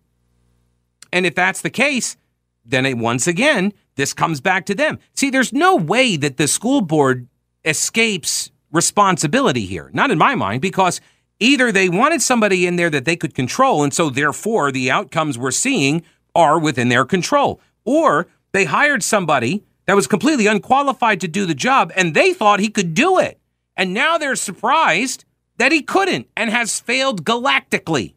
And 1.13 1.25
if 1.25 1.35
that's 1.35 1.61
the 1.61 1.69
case, 1.69 2.17
then 2.65 2.85
it, 2.85 2.97
once 2.97 3.27
again, 3.27 3.73
this 3.95 4.13
comes 4.13 4.41
back 4.41 4.65
to 4.65 4.75
them. 4.75 4.99
See, 5.13 5.29
there's 5.29 5.53
no 5.53 5.75
way 5.75 6.17
that 6.17 6.37
the 6.37 6.47
school 6.47 6.81
board 6.81 7.27
escapes 7.63 8.51
responsibility 8.71 9.65
here. 9.65 9.89
Not 9.93 10.11
in 10.11 10.17
my 10.17 10.35
mind, 10.35 10.61
because 10.61 10.99
either 11.39 11.71
they 11.71 11.89
wanted 11.89 12.21
somebody 12.21 12.67
in 12.67 12.75
there 12.75 12.89
that 12.89 13.05
they 13.05 13.15
could 13.15 13.33
control, 13.33 13.83
and 13.83 13.93
so 13.93 14.09
therefore 14.09 14.71
the 14.71 14.91
outcomes 14.91 15.37
we're 15.37 15.51
seeing 15.51 16.03
are 16.37 16.57
within 16.57 16.87
their 16.87 17.03
control, 17.03 17.59
or 17.83 18.27
they 18.53 18.65
hired 18.65 19.03
somebody 19.03 19.63
that 19.87 19.95
was 19.95 20.07
completely 20.07 20.47
unqualified 20.47 21.19
to 21.21 21.27
do 21.27 21.45
the 21.45 21.55
job 21.55 21.91
and 21.95 22.13
they 22.13 22.33
thought 22.33 22.59
he 22.59 22.69
could 22.69 22.93
do 22.93 23.17
it. 23.17 23.39
And 23.75 23.93
now 23.93 24.17
they're 24.17 24.35
surprised 24.35 25.25
that 25.57 25.71
he 25.71 25.81
couldn't 25.81 26.27
and 26.37 26.49
has 26.49 26.79
failed 26.79 27.25
galactically. 27.25 28.13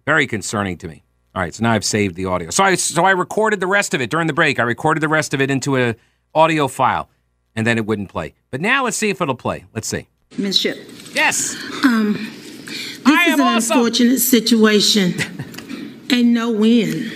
very 0.06 0.28
concerning 0.28 0.78
to 0.80 0.88
me. 0.88 1.04
All 1.36 1.42
right, 1.42 1.54
so 1.54 1.64
now 1.64 1.74
I've 1.74 1.86
saved 1.86 2.16
the 2.16 2.26
audio. 2.26 2.50
So 2.50 2.64
I 2.64 2.76
so 2.76 3.06
I 3.06 3.12
recorded 3.12 3.60
the 3.60 3.68
rest 3.68 3.94
of 3.94 4.02
it 4.02 4.10
during 4.10 4.28
the 4.28 4.34
break. 4.34 4.60
I 4.60 4.64
recorded 4.64 5.02
the 5.02 5.08
rest 5.08 5.34
of 5.34 5.42
it 5.42 5.52
into 5.52 5.78
a 5.78 5.96
audio 6.34 6.68
file, 6.68 7.10
and 7.56 7.68
then 7.68 7.78
it 7.78 7.86
wouldn't 7.86 8.10
play. 8.10 8.34
But 8.52 8.62
now 8.62 8.86
let's 8.86 8.98
see 8.98 9.10
if 9.10 9.22
it'll 9.22 9.36
play. 9.36 9.66
Let's 9.74 9.88
see. 9.88 10.08
Ms. 10.38 10.60
Shipp? 10.60 10.78
Yes. 11.14 11.56
Um, 11.84 12.14
this 12.14 13.06
I 13.06 13.26
is 13.28 13.40
am 13.40 13.42
an 13.42 13.56
unfortunate 13.56 14.20
situation 14.20 15.14
and 16.12 16.34
no 16.34 16.52
win. 16.52 17.12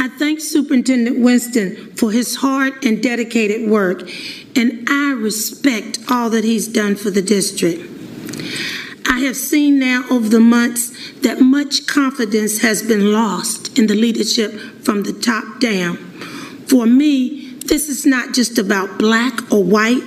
I 0.00 0.08
thank 0.16 0.40
Superintendent 0.40 1.20
Winston 1.20 1.92
for 1.96 2.12
his 2.12 2.36
hard 2.36 2.84
and 2.84 3.02
dedicated 3.02 3.68
work, 3.68 4.08
and 4.56 4.88
I 4.88 5.12
respect 5.12 5.98
all 6.10 6.30
that 6.30 6.44
he's 6.44 6.68
done 6.68 6.94
for 6.94 7.10
the 7.10 7.22
district. 7.22 7.82
I 9.08 9.20
have 9.20 9.36
seen 9.36 9.78
now 9.78 10.04
over 10.10 10.28
the 10.28 10.38
months 10.38 10.92
that 11.22 11.40
much 11.40 11.86
confidence 11.86 12.60
has 12.60 12.82
been 12.82 13.12
lost 13.12 13.78
in 13.78 13.86
the 13.86 13.94
leadership 13.94 14.52
from 14.84 15.02
the 15.02 15.12
top 15.12 15.60
down. 15.60 15.96
For 16.68 16.86
me, 16.86 17.54
this 17.64 17.88
is 17.88 18.04
not 18.04 18.34
just 18.34 18.58
about 18.58 18.98
black 18.98 19.50
or 19.50 19.64
white. 19.64 20.02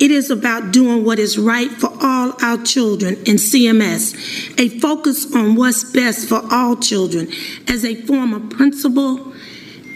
It 0.00 0.10
is 0.10 0.30
about 0.30 0.72
doing 0.72 1.04
what 1.04 1.18
is 1.18 1.38
right 1.38 1.70
for 1.70 1.90
all 2.02 2.34
our 2.42 2.62
children 2.62 3.14
in 3.24 3.36
CMS, 3.36 4.58
a 4.58 4.68
focus 4.80 5.34
on 5.34 5.54
what's 5.54 5.84
best 5.92 6.28
for 6.28 6.42
all 6.50 6.76
children. 6.76 7.28
As 7.68 7.84
a 7.84 7.94
former 7.94 8.40
principal 8.40 9.32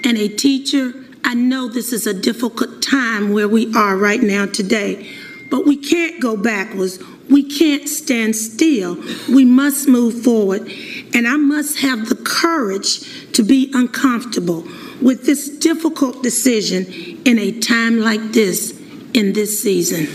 and 0.04 0.16
a 0.16 0.28
teacher, 0.28 0.92
I 1.24 1.35
know 1.35 1.68
this 1.68 1.92
is 1.92 2.07
a 2.07 2.14
difficult 2.14 2.83
time 2.83 3.33
where 3.33 3.48
we 3.48 3.74
are 3.74 3.96
right 3.96 4.22
now 4.22 4.46
today, 4.46 5.11
but 5.50 5.66
we 5.66 5.76
can't 5.76 6.22
go 6.22 6.37
backwards. 6.37 6.98
We 7.30 7.42
can't 7.42 7.88
stand 7.88 8.36
still. 8.36 8.96
We 9.28 9.44
must 9.44 9.88
move 9.88 10.22
forward. 10.22 10.70
And 11.14 11.26
I 11.26 11.36
must 11.36 11.78
have 11.78 12.08
the 12.08 12.14
courage 12.16 13.32
to 13.32 13.42
be 13.42 13.70
uncomfortable 13.74 14.64
with 15.02 15.26
this 15.26 15.48
difficult 15.48 16.22
decision 16.22 16.86
in 17.24 17.38
a 17.38 17.58
time 17.58 18.00
like 18.00 18.32
this 18.32 18.72
in 19.12 19.32
this 19.32 19.62
season. 19.62 20.06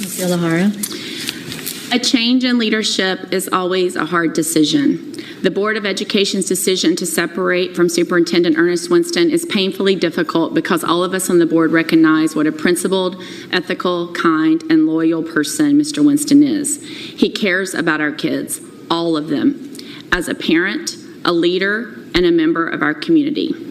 Ms. 0.00 0.20
Ilahara? 0.20 1.92
A 1.92 1.98
change 1.98 2.44
in 2.44 2.58
leadership 2.58 3.32
is 3.32 3.48
always 3.52 3.96
a 3.96 4.04
hard 4.04 4.32
decision. 4.32 5.09
The 5.42 5.50
Board 5.50 5.78
of 5.78 5.86
Education's 5.86 6.44
decision 6.44 6.96
to 6.96 7.06
separate 7.06 7.74
from 7.74 7.88
Superintendent 7.88 8.58
Earnest 8.58 8.90
Winston 8.90 9.30
is 9.30 9.46
painfully 9.46 9.96
difficult 9.96 10.52
because 10.52 10.84
all 10.84 11.02
of 11.02 11.14
us 11.14 11.30
on 11.30 11.38
the 11.38 11.46
board 11.46 11.72
recognize 11.72 12.36
what 12.36 12.46
a 12.46 12.52
principled, 12.52 13.22
ethical, 13.50 14.12
kind, 14.12 14.62
and 14.64 14.86
loyal 14.86 15.22
person 15.22 15.80
Mr. 15.80 16.04
Winston 16.04 16.42
is. 16.42 16.86
He 16.86 17.30
cares 17.30 17.72
about 17.72 18.02
our 18.02 18.12
kids, 18.12 18.60
all 18.90 19.16
of 19.16 19.28
them, 19.28 19.78
as 20.12 20.28
a 20.28 20.34
parent, 20.34 20.96
a 21.24 21.32
leader, 21.32 21.94
and 22.14 22.26
a 22.26 22.30
member 22.30 22.68
of 22.68 22.82
our 22.82 22.92
community. 22.92 23.69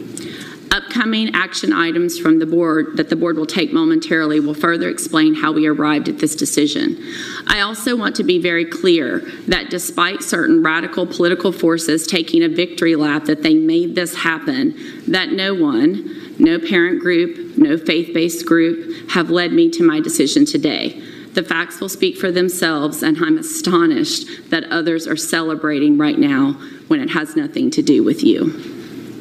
Upcoming 0.71 1.33
action 1.33 1.73
items 1.73 2.19
from 2.19 2.37
the 2.37 2.45
board 2.45 2.95
that 2.97 3.09
the 3.09 3.15
board 3.15 3.37
will 3.37 3.47
take 3.47 3.73
momentarily 3.73 4.39
will 4.39 4.53
further 4.53 4.87
explain 4.87 5.33
how 5.33 5.51
we 5.51 5.65
arrived 5.65 6.07
at 6.07 6.19
this 6.19 6.35
decision. 6.35 7.03
I 7.47 7.61
also 7.61 7.95
want 7.95 8.15
to 8.17 8.23
be 8.23 8.39
very 8.39 8.65
clear 8.65 9.19
that 9.47 9.71
despite 9.71 10.21
certain 10.21 10.61
radical 10.61 11.07
political 11.07 11.51
forces 11.51 12.05
taking 12.05 12.43
a 12.43 12.49
victory 12.49 12.95
lap 12.95 13.25
that 13.25 13.41
they 13.41 13.55
made 13.55 13.95
this 13.95 14.13
happen, 14.13 14.75
that 15.07 15.31
no 15.31 15.55
one, 15.55 16.35
no 16.37 16.59
parent 16.59 17.01
group, 17.01 17.57
no 17.57 17.75
faith-based 17.75 18.45
group 18.45 19.09
have 19.09 19.31
led 19.31 19.51
me 19.51 19.71
to 19.71 19.83
my 19.83 19.99
decision 19.99 20.45
today. 20.45 21.01
The 21.33 21.43
facts 21.43 21.79
will 21.79 21.89
speak 21.89 22.15
for 22.15 22.31
themselves, 22.31 23.01
and 23.01 23.17
I'm 23.17 23.39
astonished 23.39 24.49
that 24.51 24.65
others 24.65 25.07
are 25.07 25.17
celebrating 25.17 25.97
right 25.97 26.17
now 26.17 26.53
when 26.87 26.99
it 26.99 27.09
has 27.09 27.35
nothing 27.35 27.71
to 27.71 27.81
do 27.81 28.03
with 28.03 28.23
you. 28.23 28.78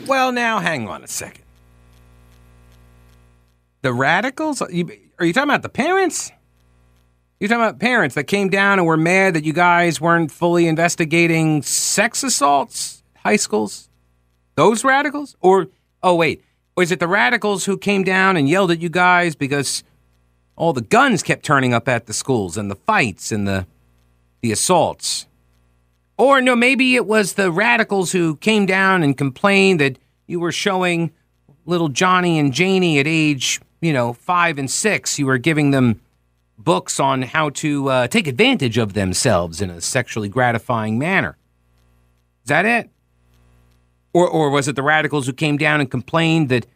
Well, 0.09 0.33
now 0.33 0.59
hang 0.59 0.89
on 0.89 1.05
a 1.05 1.07
second. 1.07 1.45
The 3.83 3.93
radicals? 3.93 4.63
Are 4.63 4.71
you, 4.71 4.91
are 5.19 5.27
you 5.27 5.35
talking 5.35 5.51
about 5.51 5.63
the 5.63 5.69
parents? 5.69 6.33
You're 7.39 7.49
talking 7.49 7.63
about 7.63 7.79
parents 7.79 8.15
that 8.15 8.25
came 8.25 8.49
down 8.49 8.79
and 8.79 8.87
were 8.87 8.97
mad 8.97 9.35
that 9.35 9.45
you 9.45 9.53
guys 9.53 10.01
weren't 10.01 10.33
fully 10.33 10.67
investigating 10.67 11.63
sex 11.63 12.25
assaults, 12.25 13.03
high 13.19 13.37
schools? 13.37 13.91
Those 14.55 14.83
radicals? 14.83 15.37
Or, 15.41 15.69
oh, 16.03 16.15
wait, 16.17 16.43
or 16.75 16.83
is 16.83 16.91
it 16.91 17.01
the 17.01 17.07
radicals 17.07 17.67
who 17.67 17.77
came 17.77 18.03
down 18.03 18.37
and 18.37 18.49
yelled 18.49 18.71
at 18.71 18.81
you 18.81 18.89
guys 18.89 19.37
because 19.37 19.85
all 20.57 20.73
the 20.73 20.81
guns 20.81 21.23
kept 21.23 21.45
turning 21.45 21.75
up 21.75 21.87
at 21.87 22.07
the 22.07 22.15
schools 22.15 22.57
and 22.57 22.71
the 22.71 22.77
fights 22.77 23.31
and 23.31 23.47
the, 23.47 23.67
the 24.41 24.53
assaults? 24.53 25.28
Or 26.19 26.41
no, 26.43 26.57
maybe 26.57 26.97
it 26.97 27.07
was 27.07 27.35
the 27.35 27.51
radicals 27.51 28.13
who 28.13 28.37
came 28.37 28.67
down 28.67 29.03
and 29.03 29.17
complained 29.17 29.81
that 29.81 29.99
you 30.27 30.41
were 30.41 30.53
showing 30.53 31.13
little 31.65 31.89
Johnny 31.89 32.39
and 32.39 32.53
Janie 32.53 32.99
at 32.99 33.07
age, 33.07 33.61
you 33.81 33.93
know, 33.93 34.13
five 34.13 34.59
and 34.59 34.71
six. 34.71 35.19
You 35.19 35.27
were 35.27 35.39
giving 35.39 35.71
them 35.71 36.01
books 36.59 36.99
on 36.99 37.23
how 37.23 37.51
to 37.51 37.89
uh, 37.89 38.09
take 38.09 38.27
advantage 38.27 38.79
of 38.79 38.95
themselves 38.95 39.63
in 39.63 39.71
a 39.71 39.81
sexually 39.81 40.29
gratifying 40.29 40.99
manner. 40.99 41.37
Is 42.45 42.49
that 42.49 42.67
it? 42.67 42.91
Or, 44.13 44.29
or 44.29 44.51
was 44.51 44.67
it 44.67 44.75
the 44.75 44.83
radicals 44.83 45.27
who 45.27 45.33
came 45.33 45.57
down 45.57 45.81
and 45.81 45.89
complained 45.89 46.49
that 46.49 46.67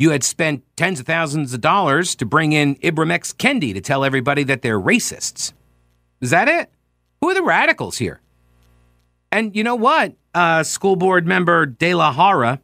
you 0.00 0.10
had 0.12 0.24
spent 0.24 0.64
tens 0.76 0.98
of 0.98 1.04
thousands 1.04 1.52
of 1.52 1.60
dollars 1.60 2.14
to 2.14 2.24
bring 2.24 2.52
in 2.52 2.76
Ibram 2.76 3.10
X. 3.10 3.34
Kendi 3.34 3.74
to 3.74 3.82
tell 3.82 4.02
everybody 4.02 4.44
that 4.44 4.62
they're 4.62 4.80
racists? 4.80 5.52
Is 6.22 6.30
that 6.30 6.48
it? 6.48 6.70
Who 7.20 7.28
are 7.28 7.34
the 7.34 7.42
radicals 7.42 7.98
here? 7.98 8.22
And 9.32 9.54
you 9.54 9.62
know 9.62 9.76
what, 9.76 10.14
uh, 10.34 10.62
school 10.62 10.96
board 10.96 11.26
member 11.26 11.66
De 11.66 11.94
La 11.94 12.12
Jara, 12.12 12.60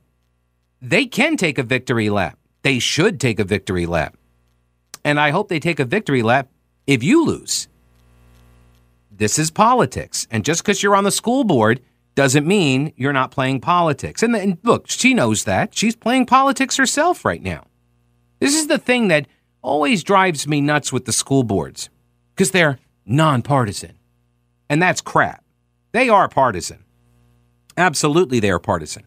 they 0.83 1.07
can 1.07 1.37
take 1.37 1.59
a 1.59 1.63
victory 1.63 2.11
lap. 2.11 2.39
They 2.63 2.79
should 2.79 3.21
take 3.21 3.39
a 3.39 3.45
victory 3.45 3.87
lap. 3.87 4.17
And 5.05 5.21
I 5.21 5.31
hope 5.31 5.49
they 5.49 5.61
take 5.61 5.79
a 5.79 5.85
victory 5.85 6.23
lap 6.23 6.49
if 6.87 7.03
you 7.05 7.25
lose. 7.25 7.69
This 9.11 9.39
is 9.39 9.51
politics. 9.51 10.27
And 10.31 10.45
just 10.45 10.63
because 10.63 10.83
you're 10.83 10.97
on 10.97 11.05
the 11.05 11.11
school 11.11 11.45
board 11.45 11.81
doesn't 12.17 12.47
mean 12.47 12.93
you're 12.97 13.13
not 13.13 13.31
playing 13.31 13.61
politics. 13.61 14.23
And, 14.23 14.35
and 14.35 14.59
look, 14.63 14.89
she 14.91 15.15
knows 15.15 15.45
that. 15.45 15.75
She's 15.75 15.95
playing 15.95 16.27
politics 16.27 16.77
herself 16.77 17.25
right 17.25 17.43
now. 17.43 17.65
This 18.41 18.55
is 18.55 18.67
the 18.67 18.79
thing 18.79 19.09
that 19.09 19.27
always 19.63 20.03
drives 20.03 20.47
me 20.47 20.61
nuts 20.61 20.93
with 20.93 21.05
the 21.05 21.13
school 21.13 21.45
boards 21.45 21.89
because 22.35 22.51
they're 22.51 22.79
nonpartisan. 23.05 23.99
And 24.69 24.83
that's 24.83 25.01
crap. 25.01 25.45
They 25.97 26.11
are 26.11 26.29
partisan. 26.29 26.85
Absolutely, 27.79 28.39
they 28.39 28.51
are 28.51 28.59
partisan. 28.59 29.05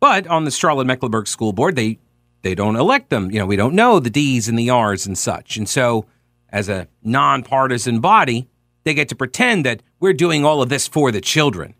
But 0.00 0.26
on 0.26 0.44
the 0.44 0.50
Charlotte 0.50 0.86
Mecklenburg 0.86 1.28
School 1.28 1.52
Board, 1.52 1.76
they 1.76 1.98
they 2.40 2.54
don't 2.54 2.76
elect 2.76 3.10
them. 3.10 3.30
You 3.30 3.40
know, 3.40 3.44
we 3.44 3.56
don't 3.56 3.74
know 3.74 4.00
the 4.00 4.08
D's 4.08 4.48
and 4.48 4.58
the 4.58 4.70
R's 4.70 5.04
and 5.06 5.18
such. 5.18 5.58
And 5.58 5.68
so, 5.68 6.06
as 6.48 6.70
a 6.70 6.88
nonpartisan 7.02 8.00
body, 8.00 8.48
they 8.84 8.94
get 8.94 9.10
to 9.10 9.14
pretend 9.14 9.66
that 9.66 9.82
we're 10.00 10.14
doing 10.14 10.42
all 10.42 10.62
of 10.62 10.70
this 10.70 10.88
for 10.88 11.12
the 11.12 11.20
children, 11.20 11.74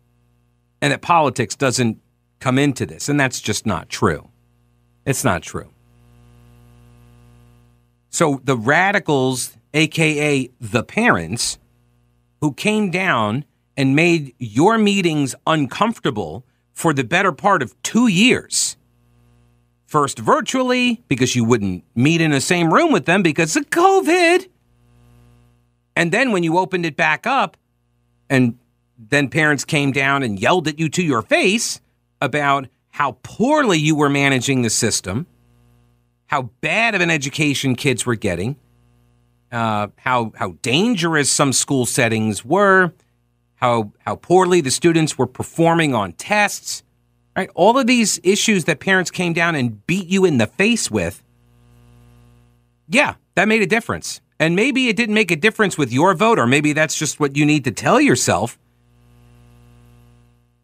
and 0.83 0.93
that 0.93 1.01
politics 1.01 1.57
doesn't 1.57 1.99
come 2.41 2.59
into 2.59 2.85
this. 2.85 3.09
And 3.09 3.19
that's 3.19 3.41
just 3.41 3.65
not 3.65 3.89
true. 3.89 4.29
It's 5.07 5.25
not 5.25 5.41
true. 5.41 5.71
So 8.11 8.43
the 8.45 8.59
radicals, 8.59 9.57
aka 9.73 10.51
the 10.61 10.83
parents, 10.83 11.59
who 12.43 12.53
came 12.53 12.91
down 12.91 13.47
and 13.79 13.95
made 13.95 14.35
your 14.39 14.77
meetings 14.77 15.37
uncomfortable 15.47 16.45
for 16.73 16.93
the 16.93 17.05
better 17.05 17.31
part 17.31 17.63
of 17.63 17.81
two 17.83 18.09
years. 18.09 18.77
First 19.87 20.19
virtually, 20.19 21.03
because 21.07 21.37
you 21.37 21.45
wouldn't 21.45 21.85
meet 21.95 22.21
in 22.21 22.33
the 22.33 22.41
same 22.41 22.75
room 22.75 22.93
with 22.93 23.07
them 23.07 23.23
because 23.23 23.57
of 23.57 23.71
COVID. 23.71 24.49
And 25.95 26.13
then 26.13 26.33
when 26.33 26.43
you 26.43 26.59
opened 26.59 26.87
it 26.87 26.97
back 26.97 27.25
up, 27.25 27.57
and 28.29 28.59
then 28.99 29.29
parents 29.29 29.65
came 29.65 29.93
down 29.93 30.25
and 30.25 30.41
yelled 30.41 30.67
at 30.67 30.79
you 30.81 30.89
to 30.91 31.03
your 31.03 31.23
face 31.23 31.81
about 32.21 32.67
how 32.91 33.13
poorly 33.23 33.79
you 33.79 33.95
were 33.95 34.11
managing 34.11 34.63
the 34.63 34.71
system, 34.71 35.27
how 36.27 36.51
bad 36.61 36.97
of 36.97 37.01
an 37.01 37.11
education 37.11 37.77
kids 37.77 38.05
were 38.05 38.17
getting, 38.17 38.57
uh, 39.53 39.87
how 39.99 40.33
how 40.35 40.57
dangerous 40.63 41.31
some 41.31 41.53
school 41.53 41.87
settings 41.87 42.45
were, 42.45 42.93
how 43.59 43.93
how 44.01 44.17
poorly 44.17 44.61
the 44.61 44.71
students 44.71 45.19
were 45.19 45.27
performing 45.27 45.95
on 45.95 46.13
tests, 46.13 46.83
right? 47.37 47.51
All 47.55 47.79
of 47.79 47.87
these 47.87 48.19
issues 48.23 48.65
that 48.65 48.81
parents 48.81 49.11
came 49.11 49.33
down 49.33 49.55
and 49.55 49.87
beat 49.87 50.09
you 50.09 50.25
in 50.25 50.39
the 50.39 50.47
face 50.47 50.91
with. 50.91 51.23
Yeah, 52.89 53.15
that 53.35 53.49
made 53.49 53.63
a 53.63 53.67
difference. 53.67 54.21
And 54.41 54.55
maybe 54.55 54.89
it 54.89 54.97
didn't 54.97 55.15
make 55.15 55.31
a 55.31 55.37
difference 55.37 55.77
with 55.77 55.93
your 55.93 56.15
vote, 56.15 56.39
or 56.39 56.47
maybe 56.47 56.73
that's 56.73 56.97
just 56.97 57.19
what 57.19 57.37
you 57.37 57.45
need 57.45 57.65
to 57.65 57.73
tell 57.73 58.01
yourself. 58.01 58.57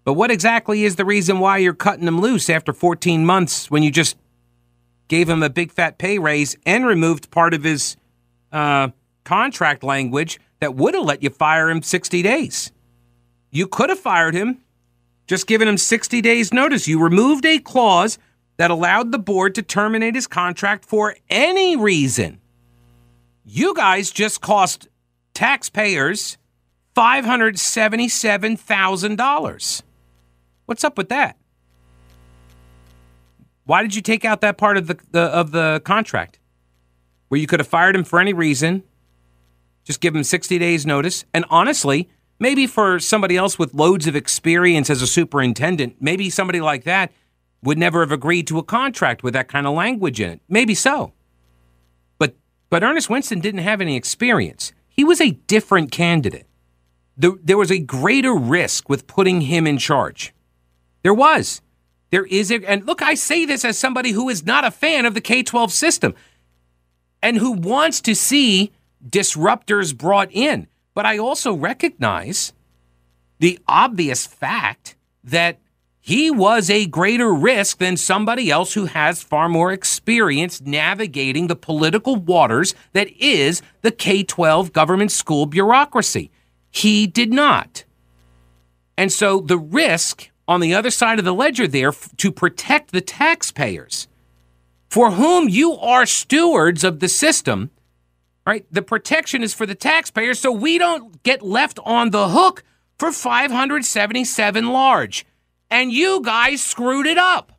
But 0.04 0.14
what 0.14 0.30
exactly 0.30 0.84
is 0.84 0.96
the 0.96 1.04
reason 1.04 1.40
why 1.40 1.58
you're 1.58 1.74
cutting 1.74 2.04
them 2.04 2.20
loose 2.20 2.48
after 2.48 2.72
14 2.72 3.26
months 3.26 3.70
when 3.70 3.82
you 3.82 3.90
just 3.90 4.16
gave 5.08 5.28
him 5.28 5.42
a 5.42 5.50
big 5.50 5.72
fat 5.72 5.98
pay 5.98 6.18
raise 6.18 6.56
and 6.64 6.86
removed 6.86 7.30
part 7.30 7.54
of 7.54 7.64
his 7.64 7.96
uh, 8.52 8.88
contract 9.24 9.82
language 9.82 10.38
that 10.60 10.74
would 10.74 10.94
have 10.94 11.04
let 11.04 11.22
you 11.22 11.30
fire 11.30 11.68
him 11.68 11.82
60 11.82 12.22
days? 12.22 12.70
You 13.54 13.66
could 13.68 13.88
have 13.88 14.00
fired 14.00 14.34
him, 14.34 14.58
just 15.28 15.46
given 15.46 15.68
him 15.68 15.78
60 15.78 16.20
days' 16.20 16.52
notice. 16.52 16.88
You 16.88 17.00
removed 17.00 17.46
a 17.46 17.60
clause 17.60 18.18
that 18.56 18.72
allowed 18.72 19.12
the 19.12 19.18
board 19.18 19.54
to 19.54 19.62
terminate 19.62 20.16
his 20.16 20.26
contract 20.26 20.84
for 20.84 21.14
any 21.30 21.76
reason. 21.76 22.40
You 23.44 23.72
guys 23.74 24.10
just 24.10 24.40
cost 24.40 24.88
taxpayers 25.34 26.36
$577,000. 26.96 29.82
What's 30.66 30.82
up 30.82 30.98
with 30.98 31.10
that? 31.10 31.36
Why 33.66 33.82
did 33.82 33.94
you 33.94 34.02
take 34.02 34.24
out 34.24 34.40
that 34.40 34.58
part 34.58 34.76
of 34.76 34.88
the, 34.88 34.98
the 35.12 35.20
of 35.20 35.52
the 35.52 35.80
contract 35.84 36.40
where 37.28 37.40
you 37.40 37.46
could 37.46 37.60
have 37.60 37.68
fired 37.68 37.94
him 37.94 38.02
for 38.02 38.18
any 38.18 38.32
reason? 38.32 38.82
Just 39.84 40.00
give 40.00 40.16
him 40.16 40.24
60 40.24 40.58
days 40.58 40.84
notice. 40.84 41.24
And 41.32 41.44
honestly, 41.50 42.08
maybe 42.38 42.66
for 42.66 42.98
somebody 42.98 43.36
else 43.36 43.58
with 43.58 43.74
loads 43.74 44.06
of 44.06 44.16
experience 44.16 44.90
as 44.90 45.02
a 45.02 45.06
superintendent, 45.06 45.96
maybe 46.00 46.30
somebody 46.30 46.60
like 46.60 46.84
that 46.84 47.12
would 47.62 47.78
never 47.78 48.00
have 48.00 48.12
agreed 48.12 48.46
to 48.46 48.58
a 48.58 48.62
contract 48.62 49.22
with 49.22 49.34
that 49.34 49.48
kind 49.48 49.66
of 49.66 49.74
language 49.74 50.20
in 50.20 50.30
it. 50.30 50.40
Maybe 50.48 50.74
so. 50.74 51.12
But 52.18 52.36
but 52.70 52.82
Earnest 52.82 53.08
Winston 53.08 53.40
didn't 53.40 53.60
have 53.60 53.80
any 53.80 53.96
experience. 53.96 54.72
He 54.88 55.04
was 55.04 55.20
a 55.20 55.32
different 55.32 55.90
candidate. 55.90 56.46
The, 57.16 57.38
there 57.42 57.58
was 57.58 57.70
a 57.70 57.78
greater 57.78 58.34
risk 58.34 58.88
with 58.88 59.06
putting 59.06 59.42
him 59.42 59.66
in 59.66 59.78
charge. 59.78 60.34
There 61.02 61.14
was. 61.14 61.60
There 62.10 62.26
is 62.26 62.50
a, 62.50 62.64
and 62.64 62.86
look, 62.86 63.02
I 63.02 63.14
say 63.14 63.44
this 63.44 63.64
as 63.64 63.78
somebody 63.78 64.12
who 64.12 64.28
is 64.28 64.44
not 64.44 64.64
a 64.64 64.70
fan 64.70 65.04
of 65.06 65.14
the 65.14 65.20
K 65.20 65.42
12 65.42 65.72
system 65.72 66.14
and 67.22 67.38
who 67.38 67.52
wants 67.52 68.00
to 68.02 68.14
see 68.14 68.72
disruptors 69.04 69.96
brought 69.96 70.30
in. 70.30 70.68
But 70.94 71.06
I 71.06 71.18
also 71.18 71.52
recognize 71.52 72.52
the 73.40 73.58
obvious 73.66 74.26
fact 74.26 74.96
that 75.22 75.58
he 76.00 76.30
was 76.30 76.68
a 76.68 76.86
greater 76.86 77.32
risk 77.32 77.78
than 77.78 77.96
somebody 77.96 78.50
else 78.50 78.74
who 78.74 78.84
has 78.84 79.22
far 79.22 79.48
more 79.48 79.72
experience 79.72 80.60
navigating 80.60 81.46
the 81.46 81.56
political 81.56 82.16
waters 82.16 82.74
that 82.92 83.08
is 83.18 83.62
the 83.80 83.90
K 83.90 84.22
12 84.22 84.72
government 84.72 85.10
school 85.10 85.46
bureaucracy. 85.46 86.30
He 86.70 87.06
did 87.06 87.32
not. 87.32 87.84
And 88.96 89.10
so 89.10 89.40
the 89.40 89.58
risk 89.58 90.30
on 90.46 90.60
the 90.60 90.74
other 90.74 90.90
side 90.90 91.18
of 91.18 91.24
the 91.24 91.34
ledger 91.34 91.66
there 91.66 91.92
to 91.92 92.30
protect 92.30 92.92
the 92.92 93.00
taxpayers 93.00 94.06
for 94.88 95.12
whom 95.12 95.48
you 95.48 95.72
are 95.72 96.06
stewards 96.06 96.84
of 96.84 97.00
the 97.00 97.08
system, 97.08 97.70
right? 98.46 98.66
The 98.70 98.82
protection 98.82 99.42
is 99.42 99.54
for 99.54 99.66
the 99.66 99.74
taxpayers 99.74 100.38
so 100.40 100.52
we 100.52 100.78
don't 100.78 101.22
get 101.22 101.42
left 101.42 101.78
on 101.84 102.10
the 102.10 102.28
hook 102.28 102.62
for 102.98 103.12
577 103.12 104.68
large. 104.68 105.26
And 105.70 105.92
you 105.92 106.22
guys 106.22 106.62
screwed 106.62 107.06
it 107.06 107.18
up. 107.18 107.52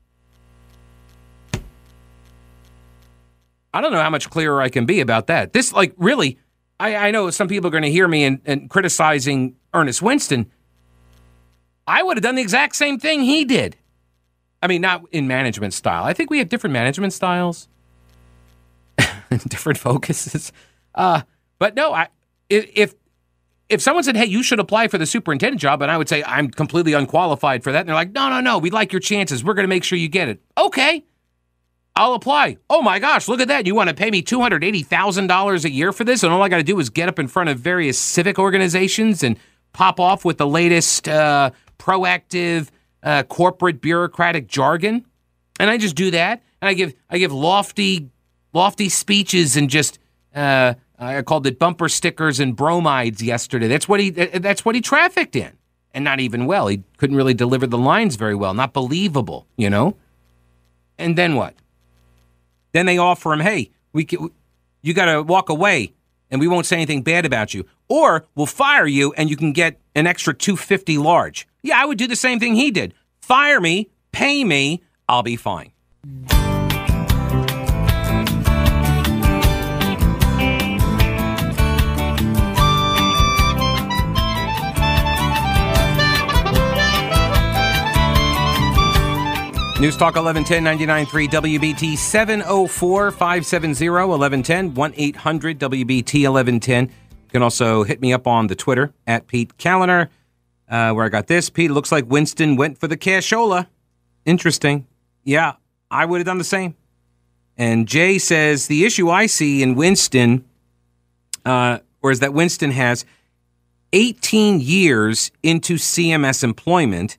I 3.74 3.82
don't 3.82 3.92
know 3.92 4.02
how 4.02 4.10
much 4.10 4.30
clearer 4.30 4.62
I 4.62 4.70
can 4.70 4.86
be 4.86 5.02
about 5.02 5.28
that. 5.28 5.52
This, 5.52 5.74
like, 5.74 5.94
really, 5.98 6.40
I, 6.80 6.96
I 6.96 7.12
know 7.12 7.30
some 7.30 7.50
people 7.50 7.68
are 7.68 7.72
going 7.72 7.84
to 7.84 7.92
hear 7.92 8.08
me 8.08 8.24
and, 8.24 8.40
and 8.46 8.70
criticizing 8.70 9.58
Earnest 9.74 10.02
Winston. 10.02 10.50
I 11.86 12.02
would 12.02 12.16
have 12.16 12.24
done 12.24 12.36
the 12.36 12.42
exact 12.42 12.78
same 12.78 13.00
thing 13.00 13.22
he 13.22 13.44
did. 13.44 13.76
I 14.64 14.68
mean, 14.68 14.82
not 14.82 15.04
in 15.12 15.28
management 15.28 15.74
style. 15.74 16.06
I 16.06 16.14
think 16.14 16.30
we 16.30 16.40
have 16.40 16.48
different 16.48 16.74
management 16.74 17.12
styles, 17.12 17.68
different 19.30 19.78
focuses. 19.78 20.54
Uh, 20.96 21.22
but 21.60 21.76
no, 21.76 21.94
I 21.94 22.08
if 22.50 22.96
if 23.70 23.82
someone 23.82 24.04
said, 24.04 24.16
"Hey, 24.16 24.26
you 24.26 24.44
should 24.44 24.60
apply 24.60 24.88
for 24.88 24.98
the 24.98 25.06
superintendent 25.06 25.62
job," 25.62 25.82
and 25.82 25.92
I 25.92 25.98
would 25.98 26.10
say 26.10 26.24
I'm 26.24 26.50
completely 26.50 26.94
unqualified 26.94 27.64
for 27.64 27.72
that, 27.72 27.80
and 27.80 27.90
they're 27.90 27.96
like, 27.96 28.12
"No, 28.12 28.30
no, 28.30 28.40
no, 28.40 28.58
we 28.58 28.70
like 28.70 28.92
your 28.92 29.00
chances. 29.00 29.44
We're 29.44 29.54
going 29.54 29.64
to 29.64 29.70
make 29.70 29.84
sure 29.84 29.98
you 29.98 30.08
get 30.08 30.30
it." 30.30 30.42
Okay, 30.58 31.04
I'll 31.96 32.14
apply. 32.14 32.58
Oh 32.70 32.82
my 32.82 33.00
gosh, 33.00 33.28
look 33.28 33.42
at 33.42 33.48
that! 33.48 33.66
You 33.66 33.76
want 33.76 33.90
to 33.90 33.96
pay 33.96 34.12
me 34.12 34.22
two 34.22 34.40
hundred 34.40 34.64
eighty 34.64 34.84
thousand 34.84 35.28
dollars 35.28 35.66
a 35.66 35.72
year 35.72 35.92
for 35.92 36.04
this, 36.04 36.24
and 36.24 36.32
all 36.32 36.42
I 36.42 36.50
got 36.50 36.58
to 36.58 36.64
do 36.64 36.80
is 36.80 36.90
get 36.90 37.10
up 37.10 37.20
in 37.20 37.28
front 37.28 37.50
of 37.50 37.60
various 37.60 37.98
civic 37.98 38.38
organizations 38.38 39.24
and 39.24 39.38
pop 39.74 40.00
off 40.00 40.24
with 40.24 40.38
the 40.38 40.48
latest 40.48 41.08
uh, 41.10 41.52
proactive 41.80 42.70
uh, 43.04 43.24
corporate 43.24 43.82
bureaucratic 43.82 44.48
jargon, 44.48 45.06
and 45.60 45.70
I 45.70 45.78
just 45.78 45.96
do 45.96 46.12
that, 46.12 46.44
and 46.62 46.70
I 46.70 46.74
give 46.76 46.94
I 47.10 47.18
give 47.18 47.34
lofty 47.34 48.10
lofty 48.54 48.90
speeches 48.90 49.58
and 49.58 49.70
just. 49.70 50.00
Uh, 50.34 50.76
Uh, 51.00 51.06
I 51.06 51.22
called 51.22 51.46
it 51.46 51.60
bumper 51.60 51.90
stickers 51.90 52.40
and 52.40 52.56
bromides 52.56 53.22
yesterday. 53.22 53.68
That's 53.68 53.88
what 53.88 54.00
he 54.00 54.10
that's 54.10 54.64
what 54.64 54.76
he 54.76 54.82
trafficked 54.82 55.36
in. 55.36 55.54
And 55.94 56.04
not 56.04 56.20
even 56.20 56.46
well. 56.46 56.68
He 56.68 56.84
couldn't 56.98 57.16
really 57.16 57.34
deliver 57.34 57.68
the 57.68 57.78
lines 57.78 58.18
very 58.18 58.36
well. 58.36 58.54
Not 58.54 58.74
believable, 58.74 59.48
you 59.56 59.70
know? 59.70 59.96
And 60.98 61.18
then 61.18 61.36
what? 61.36 61.56
Then 62.74 62.86
they 62.86 62.98
offer 62.98 63.32
him, 63.32 63.40
"Hey, 63.40 63.72
we 63.94 64.04
can, 64.04 64.30
you 64.82 64.94
got 64.94 65.06
to 65.06 65.24
walk 65.24 65.50
away 65.50 65.94
and 66.30 66.42
we 66.42 66.48
won't 66.48 66.66
say 66.66 66.76
anything 66.76 67.02
bad 67.02 67.26
about 67.26 67.54
you 67.54 67.66
or 67.88 68.26
we'll 68.36 68.46
fire 68.46 68.88
you 68.88 69.14
and 69.14 69.30
you 69.30 69.38
can 69.38 69.54
get 69.54 69.80
an 69.96 70.08
extra 70.08 70.34
250 70.34 70.98
large." 70.98 71.48
Yeah, 71.64 71.82
I 71.82 71.86
would 71.86 71.98
do 71.98 72.08
the 72.08 72.16
same 72.16 72.40
thing 72.40 72.56
he 72.56 72.72
did. 72.72 72.94
Fire 73.22 73.60
me, 73.60 73.90
pay 74.12 74.44
me, 74.44 74.84
I'll 75.08 75.24
be 75.24 75.36
fine. 75.36 75.72
News 89.78 89.98
Talk 89.98 90.16
1110 90.16 90.64
99.3 91.06 91.28
WBT 91.28 91.98
704 91.98 93.12
570 93.12 93.90
1110 93.90 94.74
1 94.74 94.94
800 94.96 95.60
WBT 95.60 96.24
1110. 96.24 96.86
You 96.86 96.92
can 97.28 97.44
also 97.44 97.84
hit 97.84 98.00
me 98.00 98.14
up 98.14 98.26
on 98.26 98.48
the 98.48 98.56
Twitter 98.56 98.94
at 99.06 99.28
Pete 99.28 99.58
Kaliner, 99.58 100.08
uh, 100.70 100.94
where 100.94 101.06
I 101.06 101.10
got 101.10 101.28
this. 101.28 101.50
Pete, 101.50 101.72
looks 101.72 101.92
like 101.92 102.10
Winston 102.10 102.56
went 102.56 102.80
for 102.80 102.88
the 102.88 102.96
cashola. 102.96 103.68
Interesting. 104.24 104.88
Yeah, 105.26 105.56
I 105.92 106.06
would 106.06 106.20
have 106.20 106.26
done 106.26 106.38
the 106.38 106.46
same. 106.46 106.76
And 107.58 107.86
Jay 107.86 108.18
says 108.18 108.68
the 108.68 108.86
issue 108.86 109.10
I 109.10 109.26
see 109.26 109.62
in 109.62 109.76
Winston, 109.76 110.46
uh, 111.44 111.80
or 112.02 112.12
is 112.12 112.22
that 112.22 112.34
Winston 112.34 112.72
has 112.72 113.04
18 113.92 114.62
years 114.62 115.32
into 115.44 115.76
CMS 115.76 116.46
employment. 116.46 117.18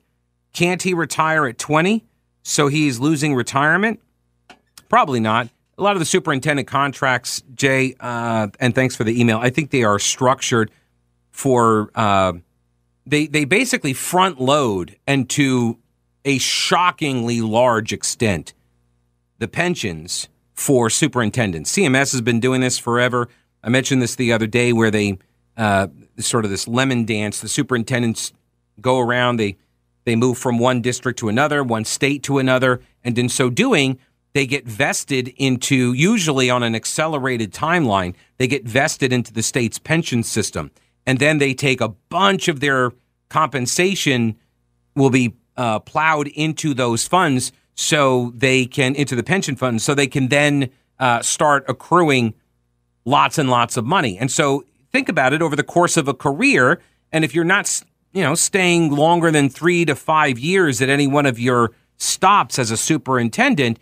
Can't 0.55 0.81
he 0.81 0.95
retire 0.95 1.47
at 1.47 1.59
20? 1.59 2.03
So 2.49 2.69
he's 2.69 3.01
losing 3.01 3.35
retirement? 3.35 3.99
Probably 4.89 5.19
not. 5.19 5.49
A 5.79 5.83
lot 5.83 5.97
of 5.97 5.99
the 5.99 6.07
superintendent 6.07 6.69
contracts, 6.69 7.43
Jay, 7.57 7.97
uh, 7.99 8.47
and 8.61 8.73
thanks 8.73 8.95
for 8.95 9.03
the 9.03 9.21
email. 9.21 9.39
I 9.39 9.51
think 9.51 9.73
they 9.73 9.83
are 9.83 9.99
structured 9.99 10.71
for 11.33 11.91
uh, 11.97 12.35
they 13.05 13.27
they 13.27 13.45
basically 13.45 13.93
front 13.93 14.41
load 14.41 14.97
and 15.09 15.29
to 15.31 15.79
a 16.25 16.39
shockingly 16.39 17.41
large 17.41 17.93
extent 17.93 18.55
the 19.39 19.49
pensions 19.49 20.29
for 20.55 20.89
superintendents. 20.89 21.73
CMS 21.73 22.13
has 22.13 22.21
been 22.21 22.39
doing 22.39 22.61
this 22.61 22.79
forever. 22.79 23.29
I 23.65 23.71
mentioned 23.71 24.01
this 24.01 24.15
the 24.15 24.33
other 24.33 24.47
day 24.47 24.73
where 24.73 24.93
they 24.93 25.19
uh, 25.57 25.89
sort 26.21 26.45
of 26.45 26.53
this 26.53 26.69
lemon 26.69 27.07
dance. 27.07 27.41
The 27.41 27.49
superintendents 27.49 28.33
go 28.81 29.01
around, 29.01 29.39
they 29.39 29.57
they 30.07 30.17
move 30.17 30.39
from 30.39 30.59
one 30.59 30.81
district 30.81 31.19
to 31.19 31.29
another, 31.29 31.63
one 31.63 31.85
state 31.85 32.23
to 32.23 32.39
another, 32.39 32.81
and 33.05 33.19
in 33.19 33.29
so 33.29 33.51
doing, 33.51 33.99
they 34.33 34.47
get 34.47 34.67
vested 34.67 35.35
into 35.37 35.93
usually 35.93 36.49
on 36.49 36.63
an 36.63 36.75
accelerated 36.75 37.53
timeline. 37.53 38.15
They 38.39 38.47
get 38.47 38.65
vested 38.65 39.13
into 39.13 39.33
the 39.33 39.43
state's 39.43 39.79
pension 39.79 40.23
system, 40.23 40.71
and 41.07 41.19
then 41.19 41.39
they 41.39 41.53
take 41.55 41.81
a 41.81 41.89
bunch 41.89 42.47
of 42.47 42.61
their 42.61 42.93
compensation 43.29 44.37
will 44.95 45.11
be 45.11 45.35
uh, 45.57 45.81
plowed 45.81 46.29
into 46.29 46.73
those 46.73 47.07
funds 47.07 47.51
so 47.75 48.33
they 48.35 48.65
can 48.65 48.95
into 48.95 49.17
the 49.17 49.23
pension 49.23 49.57
funds 49.57 49.83
so 49.83 49.95
they 49.95 50.07
can 50.07 50.29
then 50.29 50.71
uh, 50.99 51.21
start 51.21 51.65
accruing 51.69 52.33
lots 53.05 53.39
and 53.39 53.51
lots 53.51 53.77
of 53.77 53.85
money. 53.85 54.19
And 54.19 54.31
so 54.31 54.65
think 54.93 55.09
about 55.09 55.33
it 55.33 55.43
over 55.43 55.57
the 55.57 55.65
course 55.65 55.97
of 55.97 56.07
a 56.09 56.15
career. 56.15 56.81
And 57.13 57.25
if 57.25 57.35
you're 57.35 57.45
not, 57.45 57.83
you 58.17 58.23
know, 58.23 58.35
staying 58.35 58.91
longer 58.91 59.31
than 59.31 59.51
three 59.51 59.85
to 59.85 59.95
five 59.95 60.39
years 60.39 60.81
at 60.81 60.89
any 60.89 61.07
one 61.07 61.27
of 61.27 61.39
your 61.39 61.73
stops 61.99 62.59
as 62.59 62.71
a 62.71 62.77
superintendent, 62.77 63.79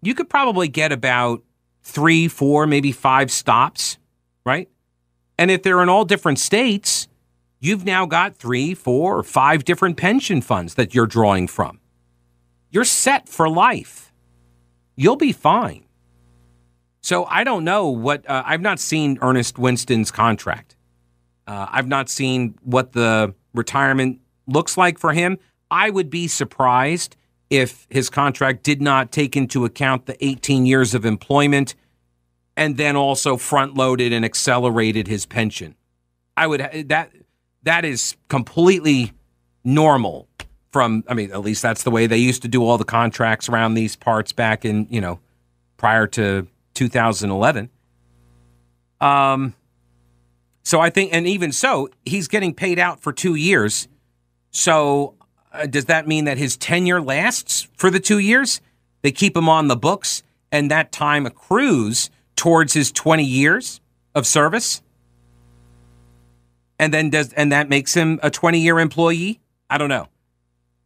you 0.00 0.14
could 0.14 0.30
probably 0.30 0.68
get 0.68 0.90
about 0.90 1.42
three, 1.82 2.28
four, 2.28 2.66
maybe 2.66 2.92
five 2.92 3.30
stops, 3.30 3.98
right? 4.46 4.70
And 5.38 5.50
if 5.50 5.62
they're 5.62 5.82
in 5.82 5.90
all 5.90 6.06
different 6.06 6.38
states, 6.38 7.08
you've 7.60 7.84
now 7.84 8.06
got 8.06 8.38
three, 8.38 8.72
four, 8.72 9.18
or 9.18 9.22
five 9.22 9.64
different 9.64 9.98
pension 9.98 10.40
funds 10.40 10.76
that 10.76 10.94
you're 10.94 11.06
drawing 11.06 11.46
from. 11.46 11.78
You're 12.70 12.84
set 12.84 13.28
for 13.28 13.50
life. 13.50 14.14
You'll 14.96 15.16
be 15.16 15.32
fine. 15.32 15.84
So 17.02 17.26
I 17.26 17.44
don't 17.44 17.64
know 17.64 17.88
what 17.88 18.28
uh, 18.30 18.44
I've 18.46 18.62
not 18.62 18.80
seen 18.80 19.18
Earnest 19.20 19.58
Winston's 19.58 20.10
contract. 20.10 20.74
Uh, 21.46 21.66
I've 21.70 21.86
not 21.86 22.08
seen 22.08 22.54
what 22.62 22.92
the 22.92 23.34
retirement 23.54 24.20
looks 24.46 24.76
like 24.76 24.98
for 24.98 25.12
him. 25.12 25.38
I 25.70 25.90
would 25.90 26.10
be 26.10 26.28
surprised 26.28 27.16
if 27.50 27.86
his 27.90 28.10
contract 28.10 28.62
did 28.62 28.80
not 28.82 29.12
take 29.12 29.36
into 29.36 29.64
account 29.64 30.06
the 30.06 30.22
18 30.24 30.66
years 30.66 30.94
of 30.94 31.04
employment 31.04 31.74
and 32.56 32.76
then 32.76 32.96
also 32.96 33.36
front 33.36 33.74
loaded 33.74 34.12
and 34.12 34.24
accelerated 34.24 35.06
his 35.06 35.24
pension. 35.26 35.74
I 36.36 36.46
would 36.46 36.86
that 36.88 37.12
that 37.62 37.84
is 37.84 38.16
completely 38.28 39.12
normal 39.64 40.28
from 40.72 41.04
I 41.08 41.14
mean 41.14 41.32
at 41.32 41.40
least 41.40 41.62
that's 41.62 41.82
the 41.82 41.90
way 41.90 42.06
they 42.06 42.18
used 42.18 42.42
to 42.42 42.48
do 42.48 42.64
all 42.64 42.78
the 42.78 42.84
contracts 42.84 43.48
around 43.48 43.74
these 43.74 43.96
parts 43.96 44.32
back 44.32 44.64
in, 44.64 44.86
you 44.90 45.00
know, 45.00 45.20
prior 45.76 46.06
to 46.08 46.46
2011. 46.74 47.70
Um, 49.00 49.54
so 50.68 50.80
I 50.80 50.90
think, 50.90 51.14
and 51.14 51.26
even 51.26 51.50
so, 51.50 51.88
he's 52.04 52.28
getting 52.28 52.52
paid 52.52 52.78
out 52.78 53.00
for 53.00 53.10
two 53.10 53.34
years. 53.36 53.88
So 54.50 55.14
uh, 55.50 55.64
does 55.64 55.86
that 55.86 56.06
mean 56.06 56.26
that 56.26 56.36
his 56.36 56.58
tenure 56.58 57.00
lasts 57.00 57.68
for 57.78 57.90
the 57.90 57.98
two 57.98 58.18
years? 58.18 58.60
They 59.00 59.10
keep 59.10 59.34
him 59.34 59.48
on 59.48 59.68
the 59.68 59.76
books, 59.76 60.22
and 60.52 60.70
that 60.70 60.92
time 60.92 61.24
accrues 61.24 62.10
towards 62.36 62.74
his 62.74 62.92
20 62.92 63.24
years 63.24 63.80
of 64.14 64.26
service. 64.26 64.82
And 66.78 66.92
then 66.92 67.08
does, 67.08 67.32
and 67.32 67.50
that 67.50 67.70
makes 67.70 67.94
him 67.94 68.20
a 68.22 68.30
20 68.30 68.60
year 68.60 68.78
employee? 68.78 69.40
I 69.70 69.78
don't 69.78 69.88
know. 69.88 70.08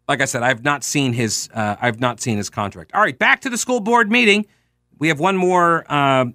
Like 0.07 0.21
I 0.21 0.27
said, 0.27 0.45
I've 0.45 0.63
not 0.63 0.85
seen 0.85 1.13
his, 1.13 1.49
uh, 1.53 1.75
I've 1.83 1.99
not 1.99 2.21
seen 2.21 2.37
his 2.37 2.51
contract. 2.51 2.93
All 2.95 3.01
right, 3.01 3.19
back 3.19 3.41
to 3.41 3.51
the 3.51 3.59
school 3.59 3.81
board 3.81 4.13
meeting. 4.13 4.47
We 5.01 5.09
have 5.09 5.19
one 5.19 5.37
more 5.37 5.85
uh, 5.89 6.27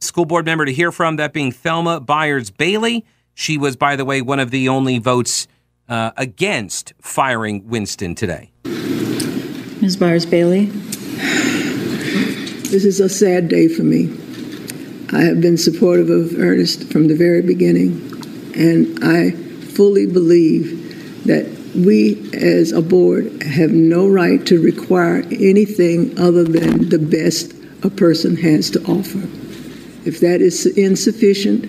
school 0.00 0.24
board 0.24 0.44
member 0.44 0.64
to 0.64 0.72
hear 0.72 0.92
from, 0.92 1.16
that 1.16 1.32
being 1.32 1.52
Thelma 1.52 2.00
Byers 2.00 2.50
Bailey. 2.50 3.04
She 3.34 3.58
was, 3.58 3.76
by 3.76 3.96
the 3.96 4.04
way, 4.04 4.20
one 4.22 4.40
of 4.40 4.50
the 4.50 4.68
only 4.68 4.98
votes 4.98 5.46
uh, 5.88 6.10
against 6.16 6.92
firing 7.00 7.68
Winston 7.68 8.14
today. 8.14 8.50
Ms. 9.80 9.96
Byers 9.96 10.26
Bailey. 10.26 10.66
This 12.68 12.84
is 12.84 13.00
a 13.00 13.08
sad 13.08 13.48
day 13.48 13.68
for 13.68 13.82
me. 13.82 14.06
I 15.10 15.22
have 15.22 15.40
been 15.40 15.56
supportive 15.56 16.10
of 16.10 16.38
Earnest 16.38 16.92
from 16.92 17.08
the 17.08 17.14
very 17.14 17.40
beginning, 17.40 17.92
and 18.54 18.98
I 19.02 19.30
fully 19.30 20.04
believe 20.04 21.24
that 21.26 21.46
we 21.74 22.30
as 22.34 22.72
a 22.72 22.82
board 22.82 23.42
have 23.42 23.70
no 23.70 24.08
right 24.08 24.44
to 24.46 24.60
require 24.60 25.22
anything 25.30 26.18
other 26.18 26.44
than 26.44 26.88
the 26.88 26.98
best 26.98 27.54
a 27.82 27.90
person 27.90 28.36
has 28.36 28.70
to 28.70 28.82
offer. 28.84 29.26
If 30.04 30.20
that 30.20 30.40
is 30.40 30.66
insufficient, 30.66 31.66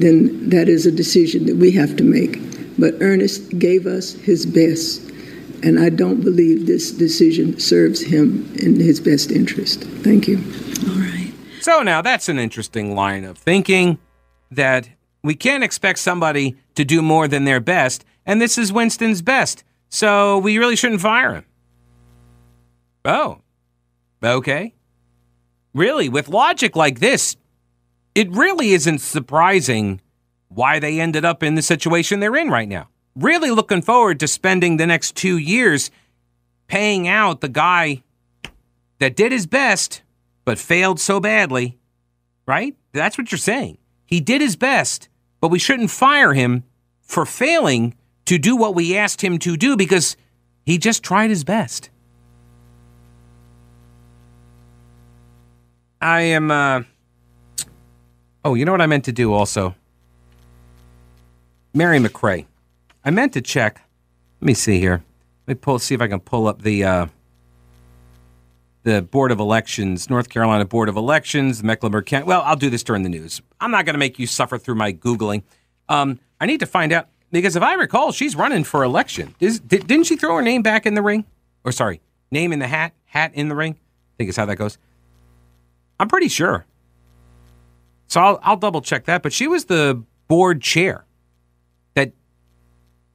then 0.00 0.48
that 0.50 0.68
is 0.68 0.86
a 0.86 0.92
decision 0.92 1.46
that 1.46 1.56
we 1.56 1.70
have 1.72 1.96
to 1.96 2.04
make. 2.04 2.38
But 2.78 2.94
Earnest 3.00 3.58
gave 3.58 3.86
us 3.86 4.12
his 4.12 4.46
best, 4.46 5.02
and 5.62 5.78
I 5.78 5.90
don't 5.90 6.22
believe 6.22 6.66
this 6.66 6.90
decision 6.90 7.58
serves 7.60 8.00
him 8.00 8.50
in 8.56 8.80
his 8.80 9.00
best 9.00 9.30
interest. 9.30 9.82
Thank 10.02 10.26
you. 10.28 10.38
All 10.88 10.98
right. 10.98 11.32
So 11.60 11.82
now 11.82 12.00
that's 12.00 12.28
an 12.28 12.38
interesting 12.38 12.94
line 12.94 13.24
of 13.24 13.36
thinking 13.36 13.98
that 14.50 14.88
we 15.22 15.34
can't 15.34 15.62
expect 15.62 15.98
somebody 15.98 16.56
to 16.74 16.84
do 16.84 17.02
more 17.02 17.28
than 17.28 17.44
their 17.44 17.60
best, 17.60 18.04
and 18.24 18.40
this 18.40 18.56
is 18.56 18.72
Winston's 18.72 19.20
best, 19.20 19.64
so 19.90 20.38
we 20.38 20.56
really 20.56 20.76
shouldn't 20.76 21.02
fire 21.02 21.34
him. 21.34 21.44
Oh, 23.04 23.40
okay. 24.22 24.74
Really, 25.74 26.08
with 26.08 26.28
logic 26.28 26.74
like 26.74 27.00
this, 27.00 27.36
it 28.20 28.30
really 28.32 28.72
isn't 28.72 28.98
surprising 28.98 29.98
why 30.48 30.78
they 30.78 31.00
ended 31.00 31.24
up 31.24 31.42
in 31.42 31.54
the 31.54 31.62
situation 31.62 32.20
they're 32.20 32.36
in 32.36 32.50
right 32.50 32.68
now. 32.68 32.86
Really 33.16 33.50
looking 33.50 33.80
forward 33.80 34.20
to 34.20 34.28
spending 34.28 34.76
the 34.76 34.86
next 34.86 35.16
two 35.16 35.38
years 35.38 35.90
paying 36.66 37.08
out 37.08 37.40
the 37.40 37.48
guy 37.48 38.02
that 38.98 39.16
did 39.16 39.32
his 39.32 39.46
best 39.46 40.02
but 40.44 40.58
failed 40.58 41.00
so 41.00 41.18
badly, 41.18 41.78
right? 42.44 42.76
That's 42.92 43.16
what 43.16 43.32
you're 43.32 43.38
saying. 43.38 43.78
He 44.04 44.20
did 44.20 44.42
his 44.42 44.54
best, 44.54 45.08
but 45.40 45.48
we 45.48 45.58
shouldn't 45.58 45.90
fire 45.90 46.34
him 46.34 46.64
for 47.00 47.24
failing 47.24 47.94
to 48.26 48.36
do 48.36 48.54
what 48.54 48.74
we 48.74 48.98
asked 48.98 49.22
him 49.22 49.38
to 49.38 49.56
do 49.56 49.78
because 49.78 50.14
he 50.66 50.76
just 50.76 51.02
tried 51.02 51.30
his 51.30 51.42
best. 51.42 51.88
I 56.02 56.20
am. 56.20 56.50
Uh... 56.50 56.82
Oh, 58.44 58.54
you 58.54 58.64
know 58.64 58.72
what 58.72 58.80
I 58.80 58.86
meant 58.86 59.04
to 59.04 59.12
do 59.12 59.32
also? 59.32 59.74
Mary 61.74 61.98
McRae. 61.98 62.46
I 63.04 63.10
meant 63.10 63.32
to 63.34 63.40
check. 63.40 63.82
Let 64.40 64.46
me 64.46 64.54
see 64.54 64.80
here. 64.80 65.02
Let 65.46 65.56
me 65.56 65.60
pull. 65.60 65.78
See 65.78 65.94
if 65.94 66.00
I 66.00 66.08
can 66.08 66.20
pull 66.20 66.48
up 66.48 66.62
the 66.62 66.84
uh, 66.84 67.06
the 68.82 69.02
Board 69.02 69.30
of 69.30 69.38
Elections, 69.38 70.08
North 70.08 70.28
Carolina 70.30 70.64
Board 70.64 70.88
of 70.88 70.96
Elections, 70.96 71.62
Mecklenburg 71.62 72.06
County. 72.06 72.24
Well, 72.24 72.42
I'll 72.42 72.56
do 72.56 72.70
this 72.70 72.82
during 72.82 73.02
the 73.02 73.08
news. 73.08 73.42
I'm 73.60 73.70
not 73.70 73.84
going 73.84 73.94
to 73.94 73.98
make 73.98 74.18
you 74.18 74.26
suffer 74.26 74.58
through 74.58 74.76
my 74.76 74.92
googling. 74.92 75.42
Um, 75.88 76.18
I 76.40 76.46
need 76.46 76.60
to 76.60 76.66
find 76.66 76.92
out 76.92 77.08
because 77.30 77.56
if 77.56 77.62
I 77.62 77.74
recall, 77.74 78.12
she's 78.12 78.34
running 78.34 78.64
for 78.64 78.82
election. 78.82 79.34
Is, 79.38 79.60
did, 79.60 79.86
didn't 79.86 80.06
she 80.06 80.16
throw 80.16 80.36
her 80.36 80.42
name 80.42 80.62
back 80.62 80.86
in 80.86 80.94
the 80.94 81.02
ring? 81.02 81.26
Or 81.64 81.72
sorry, 81.72 82.00
name 82.30 82.52
in 82.52 82.58
the 82.58 82.68
hat, 82.68 82.94
hat 83.04 83.32
in 83.34 83.48
the 83.48 83.54
ring. 83.54 83.74
I 83.74 84.12
think 84.16 84.30
is 84.30 84.36
how 84.36 84.46
that 84.46 84.56
goes. 84.56 84.78
I'm 85.98 86.08
pretty 86.08 86.28
sure. 86.28 86.64
So 88.10 88.20
I'll, 88.20 88.40
I'll 88.42 88.56
double 88.56 88.82
check 88.82 89.04
that. 89.04 89.22
But 89.22 89.32
she 89.32 89.46
was 89.46 89.66
the 89.66 90.02
board 90.26 90.60
chair 90.60 91.06
that 91.94 92.12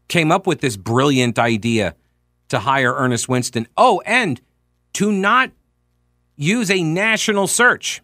came 0.08 0.32
up 0.32 0.48
with 0.48 0.62
this 0.62 0.78
brilliant 0.78 1.38
idea 1.38 1.96
to 2.48 2.60
hire 2.60 2.94
Earnest 2.94 3.28
Winston. 3.28 3.68
Oh, 3.76 4.02
and 4.06 4.40
to 4.94 5.12
not 5.12 5.52
use 6.38 6.72
a 6.72 6.82
national 6.82 7.48
search, 7.48 8.02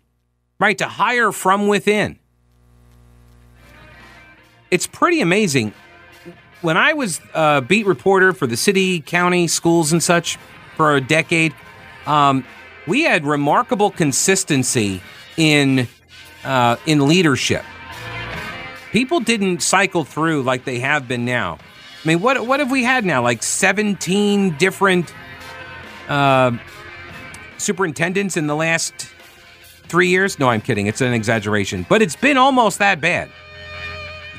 right? 0.60 0.78
To 0.80 0.86
hire 0.86 1.32
from 1.32 1.68
within. 1.68 2.20
It's 4.70 4.88
pretty 4.88 5.22
amazing. 5.22 5.74
When 6.62 6.76
I 6.76 6.92
was 6.92 7.22
a 7.34 7.62
beat 7.62 7.86
reporter 7.86 8.34
for 8.34 8.48
the 8.48 8.58
city, 8.58 9.00
county, 9.00 9.48
schools, 9.48 9.94
and 9.94 10.04
such 10.04 10.38
for 10.76 10.96
a 10.96 11.02
decade, 11.02 11.54
um, 12.06 12.46
we 12.86 13.04
had 13.04 13.26
remarkable 13.26 13.92
consistency 13.92 15.02
in 15.38 15.88
uh, 16.44 16.78
in 16.86 17.08
leadership. 17.08 17.64
People 18.92 19.20
didn't 19.20 19.62
cycle 19.62 20.04
through 20.04 20.44
like 20.44 20.66
they 20.66 20.80
have 20.80 21.08
been 21.08 21.26
now. 21.26 21.58
I 22.04 22.08
mean, 22.08 22.20
what 22.20 22.46
what 22.48 22.60
have 22.60 22.72
we 22.72 22.84
had 22.84 23.06
now? 23.06 23.22
Like 23.22 23.44
seventeen 23.44 24.58
different 24.58 25.14
uh, 26.10 26.58
superintendents 27.58 28.38
in 28.38 28.48
the 28.48 28.56
last 28.56 28.94
three 29.84 30.10
years? 30.10 30.40
No, 30.40 30.50
I'm 30.50 30.62
kidding. 30.62 30.88
It's 30.88 31.02
an 31.02 31.14
exaggeration, 31.14 31.86
but 31.88 32.02
it's 32.02 32.16
been 32.16 32.38
almost 32.38 32.80
that 32.80 33.00
bad. 33.00 33.30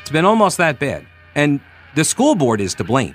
It's 0.00 0.10
been 0.10 0.24
almost 0.24 0.58
that 0.58 0.78
bad, 0.78 1.06
and 1.34 1.60
the 1.94 2.04
school 2.04 2.34
board 2.34 2.60
is 2.60 2.74
to 2.74 2.84
blame. 2.84 3.14